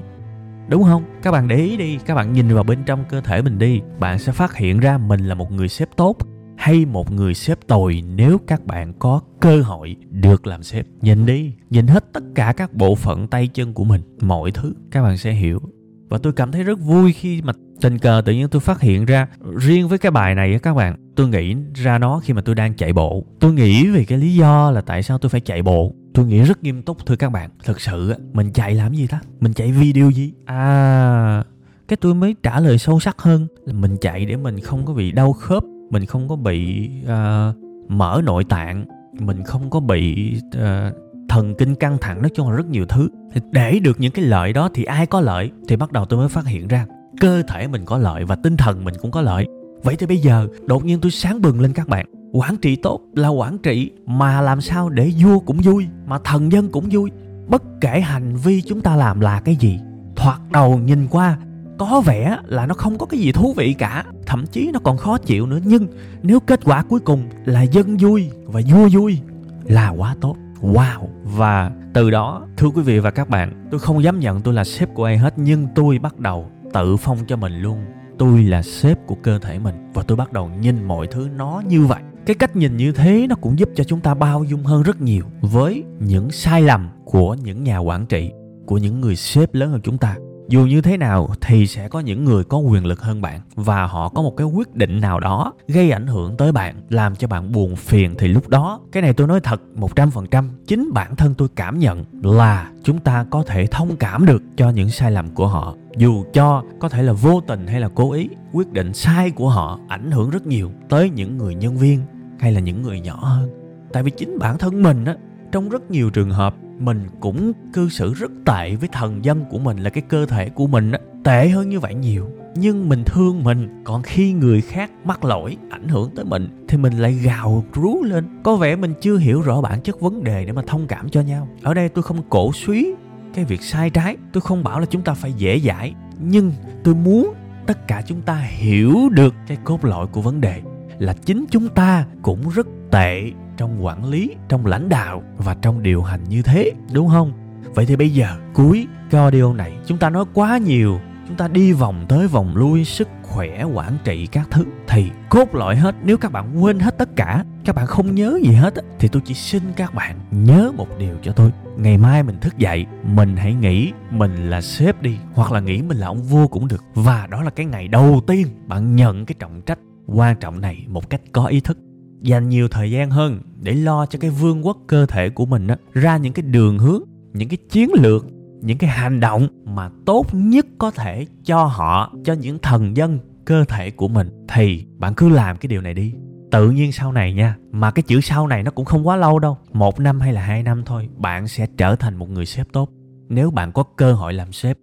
Đúng 0.68 0.84
không? 0.84 1.04
Các 1.22 1.30
bạn 1.30 1.48
để 1.48 1.56
ý 1.56 1.76
đi, 1.76 1.98
các 2.06 2.14
bạn 2.14 2.32
nhìn 2.32 2.54
vào 2.54 2.64
bên 2.64 2.78
trong 2.86 3.04
cơ 3.08 3.20
thể 3.20 3.42
mình 3.42 3.58
đi, 3.58 3.80
bạn 4.00 4.18
sẽ 4.18 4.32
phát 4.32 4.56
hiện 4.56 4.80
ra 4.80 4.98
mình 4.98 5.20
là 5.20 5.34
một 5.34 5.52
người 5.52 5.68
sếp 5.68 5.96
tốt 5.96 6.16
hay 6.56 6.84
một 6.84 7.12
người 7.12 7.34
sếp 7.34 7.66
tồi 7.66 8.02
nếu 8.16 8.38
các 8.46 8.66
bạn 8.66 8.92
có 8.98 9.20
cơ 9.40 9.62
hội 9.62 9.96
được 10.10 10.46
làm 10.46 10.62
sếp. 10.62 10.86
Nhìn 11.00 11.26
đi, 11.26 11.52
nhìn 11.70 11.86
hết 11.86 12.12
tất 12.12 12.22
cả 12.34 12.52
các 12.56 12.74
bộ 12.74 12.94
phận 12.94 13.28
tay 13.28 13.46
chân 13.46 13.74
của 13.74 13.84
mình, 13.84 14.02
mọi 14.20 14.50
thứ, 14.50 14.74
các 14.90 15.02
bạn 15.02 15.16
sẽ 15.16 15.32
hiểu. 15.32 15.60
Và 16.08 16.18
tôi 16.18 16.32
cảm 16.32 16.52
thấy 16.52 16.62
rất 16.62 16.80
vui 16.80 17.12
khi 17.12 17.42
mà 17.42 17.52
tình 17.80 17.98
cờ 17.98 18.22
tự 18.24 18.32
nhiên 18.32 18.48
tôi 18.48 18.60
phát 18.60 18.80
hiện 18.80 19.04
ra 19.04 19.26
riêng 19.56 19.88
với 19.88 19.98
cái 19.98 20.10
bài 20.10 20.34
này 20.34 20.58
các 20.62 20.74
bạn. 20.74 20.96
Tôi 21.16 21.28
nghĩ 21.28 21.56
ra 21.74 21.98
nó 21.98 22.20
khi 22.24 22.32
mà 22.34 22.42
tôi 22.42 22.54
đang 22.54 22.74
chạy 22.74 22.92
bộ. 22.92 23.24
Tôi 23.40 23.52
nghĩ 23.52 23.88
về 23.88 24.04
cái 24.04 24.18
lý 24.18 24.34
do 24.34 24.70
là 24.70 24.80
tại 24.80 25.02
sao 25.02 25.18
tôi 25.18 25.30
phải 25.30 25.40
chạy 25.40 25.62
bộ. 25.62 25.94
Tôi 26.14 26.26
nghĩ 26.26 26.42
rất 26.42 26.62
nghiêm 26.62 26.82
túc 26.82 27.06
thưa 27.06 27.16
các 27.16 27.30
bạn. 27.30 27.50
Thực 27.64 27.80
sự 27.80 28.14
mình 28.32 28.52
chạy 28.52 28.74
làm 28.74 28.94
gì 28.94 29.06
ta? 29.06 29.20
Mình 29.40 29.52
chạy 29.52 29.72
video 29.72 30.10
gì? 30.10 30.32
À 30.44 31.44
cái 31.88 31.96
tôi 31.96 32.14
mới 32.14 32.36
trả 32.42 32.60
lời 32.60 32.78
sâu 32.78 33.00
sắc 33.00 33.22
hơn 33.22 33.46
là 33.64 33.72
mình 33.72 33.96
chạy 34.00 34.26
để 34.26 34.36
mình 34.36 34.60
không 34.60 34.86
có 34.86 34.92
bị 34.92 35.12
đau 35.12 35.32
khớp 35.32 35.62
mình 35.90 36.06
không 36.06 36.28
có 36.28 36.36
bị 36.36 36.90
uh, 37.02 37.56
mở 37.88 38.20
nội 38.24 38.44
tạng 38.44 38.84
mình 39.20 39.42
không 39.42 39.70
có 39.70 39.80
bị 39.80 40.34
uh, 40.56 40.94
thần 41.28 41.54
kinh 41.58 41.74
căng 41.74 41.98
thẳng 42.00 42.22
nói 42.22 42.30
chung 42.34 42.50
là 42.50 42.56
rất 42.56 42.66
nhiều 42.66 42.86
thứ. 42.86 43.08
Thì 43.32 43.40
để 43.50 43.78
được 43.78 44.00
những 44.00 44.12
cái 44.12 44.24
lợi 44.24 44.52
đó 44.52 44.68
thì 44.74 44.84
ai 44.84 45.06
có 45.06 45.20
lợi? 45.20 45.50
Thì 45.68 45.76
bắt 45.76 45.92
đầu 45.92 46.04
tôi 46.04 46.18
mới 46.18 46.28
phát 46.28 46.46
hiện 46.46 46.68
ra 46.68 46.86
cơ 47.20 47.42
thể 47.42 47.66
mình 47.66 47.84
có 47.84 47.98
lợi 47.98 48.24
và 48.24 48.36
tinh 48.36 48.56
thần 48.56 48.84
mình 48.84 48.94
cũng 49.00 49.10
có 49.10 49.20
lợi. 49.20 49.46
Vậy 49.82 49.96
thì 49.96 50.06
bây 50.06 50.18
giờ, 50.18 50.48
đột 50.66 50.84
nhiên 50.84 51.00
tôi 51.00 51.10
sáng 51.10 51.42
bừng 51.42 51.60
lên 51.60 51.72
các 51.72 51.88
bạn. 51.88 52.06
Quản 52.32 52.56
trị 52.56 52.76
tốt 52.76 53.00
là 53.14 53.28
quản 53.28 53.58
trị, 53.58 53.90
mà 54.06 54.40
làm 54.40 54.60
sao 54.60 54.88
để 54.88 55.12
vua 55.20 55.38
cũng 55.38 55.56
vui, 55.56 55.86
mà 56.06 56.18
thần 56.24 56.52
dân 56.52 56.68
cũng 56.68 56.84
vui? 56.90 57.10
Bất 57.48 57.62
kể 57.80 58.00
hành 58.00 58.36
vi 58.36 58.62
chúng 58.62 58.80
ta 58.80 58.96
làm 58.96 59.20
là 59.20 59.40
cái 59.40 59.56
gì, 59.56 59.78
thoạt 60.16 60.40
đầu 60.52 60.78
nhìn 60.78 61.06
qua, 61.10 61.38
có 61.78 62.02
vẻ 62.06 62.38
là 62.46 62.66
nó 62.66 62.74
không 62.74 62.98
có 62.98 63.06
cái 63.06 63.20
gì 63.20 63.32
thú 63.32 63.54
vị 63.56 63.72
cả. 63.72 64.04
Thậm 64.26 64.46
chí 64.46 64.70
nó 64.72 64.80
còn 64.84 64.96
khó 64.96 65.18
chịu 65.18 65.46
nữa, 65.46 65.58
nhưng 65.64 65.86
nếu 66.22 66.40
kết 66.40 66.60
quả 66.64 66.82
cuối 66.82 67.00
cùng 67.00 67.22
là 67.44 67.62
dân 67.62 67.96
vui 67.96 68.30
và 68.44 68.60
vua 68.70 68.88
vui, 68.92 69.18
là 69.64 69.88
quá 69.88 70.16
tốt. 70.20 70.36
Wow! 70.62 71.06
Và 71.24 71.70
từ 71.94 72.10
đó, 72.10 72.46
thưa 72.56 72.68
quý 72.68 72.82
vị 72.82 72.98
và 72.98 73.10
các 73.10 73.28
bạn, 73.28 73.68
tôi 73.70 73.80
không 73.80 74.02
dám 74.02 74.20
nhận 74.20 74.40
tôi 74.40 74.54
là 74.54 74.64
sếp 74.64 74.94
của 74.94 75.04
ai 75.04 75.18
hết, 75.18 75.34
nhưng 75.36 75.66
tôi 75.74 75.98
bắt 75.98 76.18
đầu 76.18 76.50
tự 76.72 76.96
phong 76.96 77.18
cho 77.26 77.36
mình 77.36 77.62
luôn. 77.62 77.78
Tôi 78.18 78.42
là 78.42 78.62
sếp 78.62 79.06
của 79.06 79.14
cơ 79.14 79.38
thể 79.38 79.58
mình 79.58 79.74
và 79.94 80.02
tôi 80.02 80.16
bắt 80.16 80.32
đầu 80.32 80.50
nhìn 80.60 80.84
mọi 80.84 81.06
thứ 81.06 81.28
nó 81.36 81.62
như 81.68 81.86
vậy. 81.86 82.02
Cái 82.26 82.34
cách 82.34 82.56
nhìn 82.56 82.76
như 82.76 82.92
thế 82.92 83.26
nó 83.28 83.36
cũng 83.36 83.58
giúp 83.58 83.68
cho 83.74 83.84
chúng 83.84 84.00
ta 84.00 84.14
bao 84.14 84.44
dung 84.44 84.62
hơn 84.62 84.82
rất 84.82 85.00
nhiều 85.00 85.24
với 85.40 85.84
những 86.00 86.30
sai 86.30 86.62
lầm 86.62 86.88
của 87.04 87.34
những 87.34 87.64
nhà 87.64 87.78
quản 87.78 88.06
trị, 88.06 88.30
của 88.66 88.78
những 88.78 89.00
người 89.00 89.16
sếp 89.16 89.54
lớn 89.54 89.70
hơn 89.70 89.80
chúng 89.82 89.98
ta 89.98 90.16
dù 90.48 90.66
như 90.66 90.80
thế 90.80 90.96
nào 90.96 91.28
thì 91.40 91.66
sẽ 91.66 91.88
có 91.88 92.00
những 92.00 92.24
người 92.24 92.44
có 92.44 92.58
quyền 92.58 92.86
lực 92.86 93.00
hơn 93.00 93.20
bạn 93.20 93.40
và 93.54 93.86
họ 93.86 94.08
có 94.08 94.22
một 94.22 94.36
cái 94.36 94.46
quyết 94.46 94.74
định 94.74 95.00
nào 95.00 95.20
đó 95.20 95.52
gây 95.68 95.90
ảnh 95.90 96.06
hưởng 96.06 96.36
tới 96.36 96.52
bạn, 96.52 96.74
làm 96.88 97.16
cho 97.16 97.28
bạn 97.28 97.52
buồn 97.52 97.76
phiền 97.76 98.14
thì 98.18 98.28
lúc 98.28 98.48
đó. 98.48 98.80
Cái 98.92 99.02
này 99.02 99.12
tôi 99.12 99.26
nói 99.26 99.40
thật 99.40 99.62
một 99.74 99.96
trăm 99.96 100.10
phần 100.10 100.26
trăm, 100.26 100.50
chính 100.66 100.90
bản 100.94 101.16
thân 101.16 101.34
tôi 101.34 101.48
cảm 101.56 101.78
nhận 101.78 102.04
là 102.22 102.70
chúng 102.82 102.98
ta 102.98 103.26
có 103.30 103.42
thể 103.42 103.66
thông 103.66 103.96
cảm 103.96 104.26
được 104.26 104.42
cho 104.56 104.70
những 104.70 104.90
sai 104.90 105.10
lầm 105.10 105.34
của 105.34 105.48
họ. 105.48 105.74
Dù 105.96 106.24
cho 106.32 106.62
có 106.78 106.88
thể 106.88 107.02
là 107.02 107.12
vô 107.12 107.40
tình 107.40 107.66
hay 107.66 107.80
là 107.80 107.88
cố 107.94 108.12
ý, 108.12 108.28
quyết 108.52 108.72
định 108.72 108.94
sai 108.94 109.30
của 109.30 109.48
họ 109.48 109.78
ảnh 109.88 110.10
hưởng 110.10 110.30
rất 110.30 110.46
nhiều 110.46 110.70
tới 110.88 111.10
những 111.10 111.38
người 111.38 111.54
nhân 111.54 111.76
viên 111.76 112.00
hay 112.38 112.52
là 112.52 112.60
những 112.60 112.82
người 112.82 113.00
nhỏ 113.00 113.18
hơn. 113.22 113.50
Tại 113.92 114.02
vì 114.02 114.10
chính 114.10 114.38
bản 114.38 114.58
thân 114.58 114.82
mình 114.82 115.04
á, 115.04 115.16
trong 115.52 115.68
rất 115.68 115.90
nhiều 115.90 116.10
trường 116.10 116.30
hợp 116.30 116.54
mình 116.78 117.06
cũng 117.20 117.52
cư 117.72 117.88
xử 117.88 118.14
rất 118.14 118.30
tệ 118.44 118.74
với 118.74 118.88
thần 118.92 119.24
dân 119.24 119.44
của 119.50 119.58
mình 119.58 119.78
là 119.78 119.90
cái 119.90 120.02
cơ 120.08 120.26
thể 120.26 120.48
của 120.48 120.66
mình 120.66 120.92
á. 120.92 120.98
Tệ 121.24 121.48
hơn 121.48 121.68
như 121.68 121.80
vậy 121.80 121.94
nhiều, 121.94 122.28
nhưng 122.56 122.88
mình 122.88 123.02
thương 123.06 123.44
mình. 123.44 123.82
Còn 123.84 124.02
khi 124.02 124.32
người 124.32 124.60
khác 124.60 124.90
mắc 125.04 125.24
lỗi, 125.24 125.56
ảnh 125.70 125.88
hưởng 125.88 126.10
tới 126.16 126.24
mình, 126.24 126.64
thì 126.68 126.76
mình 126.76 126.92
lại 126.92 127.12
gào 127.12 127.64
rú 127.72 128.02
lên. 128.02 128.24
Có 128.42 128.56
vẻ 128.56 128.76
mình 128.76 128.94
chưa 129.00 129.16
hiểu 129.16 129.40
rõ 129.40 129.60
bản 129.60 129.80
chất 129.80 130.00
vấn 130.00 130.24
đề 130.24 130.44
để 130.44 130.52
mà 130.52 130.62
thông 130.66 130.86
cảm 130.86 131.08
cho 131.08 131.20
nhau. 131.20 131.48
Ở 131.62 131.74
đây 131.74 131.88
tôi 131.88 132.02
không 132.02 132.22
cổ 132.28 132.52
suý 132.52 132.94
cái 133.34 133.44
việc 133.44 133.62
sai 133.62 133.90
trái, 133.90 134.16
tôi 134.32 134.40
không 134.40 134.64
bảo 134.64 134.80
là 134.80 134.86
chúng 134.86 135.02
ta 135.02 135.14
phải 135.14 135.32
dễ 135.32 135.60
dãi. 135.60 135.94
Nhưng 136.20 136.52
tôi 136.84 136.94
muốn 136.94 137.34
tất 137.66 137.88
cả 137.88 138.02
chúng 138.06 138.22
ta 138.22 138.34
hiểu 138.34 138.94
được 139.10 139.34
cái 139.46 139.58
cốt 139.64 139.84
lõi 139.84 140.06
của 140.06 140.20
vấn 140.20 140.40
đề 140.40 140.62
là 140.98 141.12
chính 141.12 141.44
chúng 141.50 141.68
ta 141.68 142.06
cũng 142.22 142.48
rất 142.48 142.66
tệ 142.90 143.32
trong 143.58 143.84
quản 143.84 144.04
lý, 144.04 144.36
trong 144.48 144.66
lãnh 144.66 144.88
đạo 144.88 145.22
và 145.36 145.56
trong 145.62 145.82
điều 145.82 146.02
hành 146.02 146.24
như 146.28 146.42
thế, 146.42 146.72
đúng 146.92 147.08
không? 147.08 147.32
Vậy 147.74 147.86
thì 147.86 147.96
bây 147.96 148.10
giờ, 148.10 148.36
cuối 148.54 148.86
cái 149.10 149.20
audio 149.20 149.52
này, 149.52 149.72
chúng 149.86 149.98
ta 149.98 150.10
nói 150.10 150.24
quá 150.34 150.58
nhiều. 150.58 151.00
Chúng 151.28 151.36
ta 151.36 151.48
đi 151.48 151.72
vòng 151.72 152.06
tới 152.08 152.28
vòng 152.28 152.56
lui, 152.56 152.84
sức 152.84 153.08
khỏe, 153.22 153.64
quản 153.64 153.98
trị 154.04 154.26
các 154.26 154.48
thứ. 154.50 154.64
Thì 154.88 155.10
cốt 155.28 155.54
lõi 155.54 155.76
hết, 155.76 155.94
nếu 156.04 156.16
các 156.18 156.32
bạn 156.32 156.62
quên 156.62 156.78
hết 156.78 156.98
tất 156.98 157.16
cả, 157.16 157.44
các 157.64 157.76
bạn 157.76 157.86
không 157.86 158.14
nhớ 158.14 158.38
gì 158.42 158.52
hết 158.52 158.74
thì 158.98 159.08
tôi 159.08 159.22
chỉ 159.24 159.34
xin 159.34 159.62
các 159.76 159.94
bạn 159.94 160.20
nhớ 160.30 160.72
một 160.76 160.86
điều 160.98 161.16
cho 161.22 161.32
tôi. 161.32 161.52
Ngày 161.76 161.98
mai 161.98 162.22
mình 162.22 162.38
thức 162.40 162.58
dậy, 162.58 162.86
mình 163.02 163.36
hãy 163.36 163.54
nghĩ 163.54 163.92
mình 164.10 164.50
là 164.50 164.60
sếp 164.60 165.02
đi, 165.02 165.16
hoặc 165.34 165.52
là 165.52 165.60
nghĩ 165.60 165.82
mình 165.82 165.98
là 165.98 166.06
ông 166.06 166.22
vua 166.22 166.46
cũng 166.46 166.68
được. 166.68 166.84
Và 166.94 167.26
đó 167.30 167.42
là 167.42 167.50
cái 167.50 167.66
ngày 167.66 167.88
đầu 167.88 168.22
tiên 168.26 168.46
bạn 168.66 168.96
nhận 168.96 169.26
cái 169.26 169.34
trọng 169.38 169.62
trách 169.62 169.78
quan 170.06 170.36
trọng 170.36 170.60
này 170.60 170.84
một 170.88 171.10
cách 171.10 171.20
có 171.32 171.46
ý 171.46 171.60
thức 171.60 171.78
dành 172.20 172.48
nhiều 172.48 172.68
thời 172.68 172.90
gian 172.90 173.10
hơn 173.10 173.40
để 173.62 173.74
lo 173.74 174.06
cho 174.06 174.18
cái 174.18 174.30
vương 174.30 174.66
quốc 174.66 174.78
cơ 174.86 175.06
thể 175.06 175.30
của 175.30 175.46
mình 175.46 175.66
á, 175.66 175.76
ra 175.92 176.16
những 176.16 176.32
cái 176.32 176.42
đường 176.42 176.78
hướng 176.78 177.02
những 177.32 177.48
cái 177.48 177.58
chiến 177.70 177.90
lược 177.94 178.26
những 178.60 178.78
cái 178.78 178.90
hành 178.90 179.20
động 179.20 179.48
mà 179.64 179.90
tốt 180.06 180.26
nhất 180.32 180.66
có 180.78 180.90
thể 180.90 181.26
cho 181.44 181.64
họ 181.64 182.12
cho 182.24 182.32
những 182.32 182.58
thần 182.58 182.96
dân 182.96 183.18
cơ 183.44 183.64
thể 183.64 183.90
của 183.90 184.08
mình. 184.08 184.46
Thì 184.48 184.84
bạn 184.98 185.14
cứ 185.14 185.28
làm 185.28 185.56
cái 185.56 185.68
điều 185.68 185.80
này 185.80 185.94
đi. 185.94 186.14
Tự 186.50 186.70
nhiên 186.70 186.92
sau 186.92 187.12
này 187.12 187.32
nha 187.34 187.56
mà 187.70 187.90
cái 187.90 188.02
chữ 188.02 188.20
sau 188.20 188.46
này 188.46 188.62
nó 188.62 188.70
cũng 188.70 188.84
không 188.84 189.06
quá 189.06 189.16
lâu 189.16 189.38
đâu 189.38 189.58
một 189.72 190.00
năm 190.00 190.20
hay 190.20 190.32
là 190.32 190.40
hai 190.40 190.62
năm 190.62 190.82
thôi 190.86 191.08
bạn 191.16 191.48
sẽ 191.48 191.66
trở 191.76 191.96
thành 191.96 192.16
một 192.16 192.30
người 192.30 192.46
sếp 192.46 192.72
tốt. 192.72 192.90
Nếu 193.28 193.50
bạn 193.50 193.72
có 193.72 193.82
cơ 193.82 194.12
hội 194.12 194.32
làm 194.32 194.52
sếp 194.52 194.78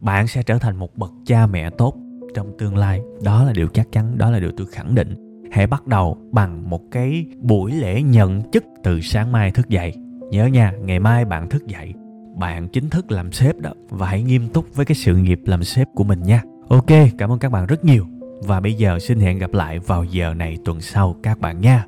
bạn 0.00 0.26
sẽ 0.26 0.42
trở 0.42 0.58
thành 0.58 0.76
một 0.76 0.96
bậc 0.96 1.10
cha 1.26 1.46
mẹ 1.46 1.70
tốt 1.70 1.94
trong 2.34 2.52
tương 2.58 2.76
lai. 2.76 3.00
Đó 3.22 3.44
là 3.44 3.52
điều 3.52 3.68
chắc 3.68 3.92
chắn 3.92 4.18
đó 4.18 4.30
là 4.30 4.38
điều 4.38 4.50
tôi 4.56 4.66
khẳng 4.72 4.94
định 4.94 5.23
hãy 5.54 5.66
bắt 5.66 5.86
đầu 5.86 6.18
bằng 6.32 6.70
một 6.70 6.80
cái 6.90 7.26
buổi 7.40 7.72
lễ 7.72 8.02
nhận 8.02 8.42
chức 8.52 8.64
từ 8.82 9.00
sáng 9.00 9.32
mai 9.32 9.50
thức 9.50 9.68
dậy. 9.68 9.92
Nhớ 10.30 10.46
nha 10.46 10.72
ngày 10.84 10.98
mai 10.98 11.24
bạn 11.24 11.48
thức 11.48 11.66
dậy 11.66 11.94
bạn 12.36 12.68
chính 12.68 12.90
thức 12.90 13.12
làm 13.12 13.32
sếp 13.32 13.58
đó. 13.58 13.70
Và 13.88 14.06
hãy 14.06 14.22
nghiêm 14.22 14.48
túc 14.48 14.74
với 14.74 14.86
cái 14.86 14.94
sự 14.94 15.16
nghiệp 15.16 15.40
làm 15.44 15.64
sếp 15.64 15.88
của 15.94 16.04
mình 16.04 16.22
nha. 16.22 16.42
Ok 16.68 16.90
cảm 17.18 17.32
ơn 17.32 17.38
các 17.38 17.52
bạn 17.52 17.66
rất 17.66 17.84
nhiều. 17.84 18.06
Và 18.42 18.60
bây 18.60 18.74
giờ 18.74 18.98
xin 18.98 19.20
hẹn 19.20 19.38
gặp 19.38 19.52
lại 19.52 19.78
vào 19.78 20.04
giờ 20.04 20.34
này 20.34 20.58
tuần 20.64 20.80
sau 20.80 21.16
các 21.22 21.40
bạn 21.40 21.60
nha. 21.60 21.86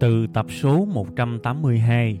Từ 0.00 0.26
tập 0.34 0.46
số 0.48 0.84
182, 0.84 2.20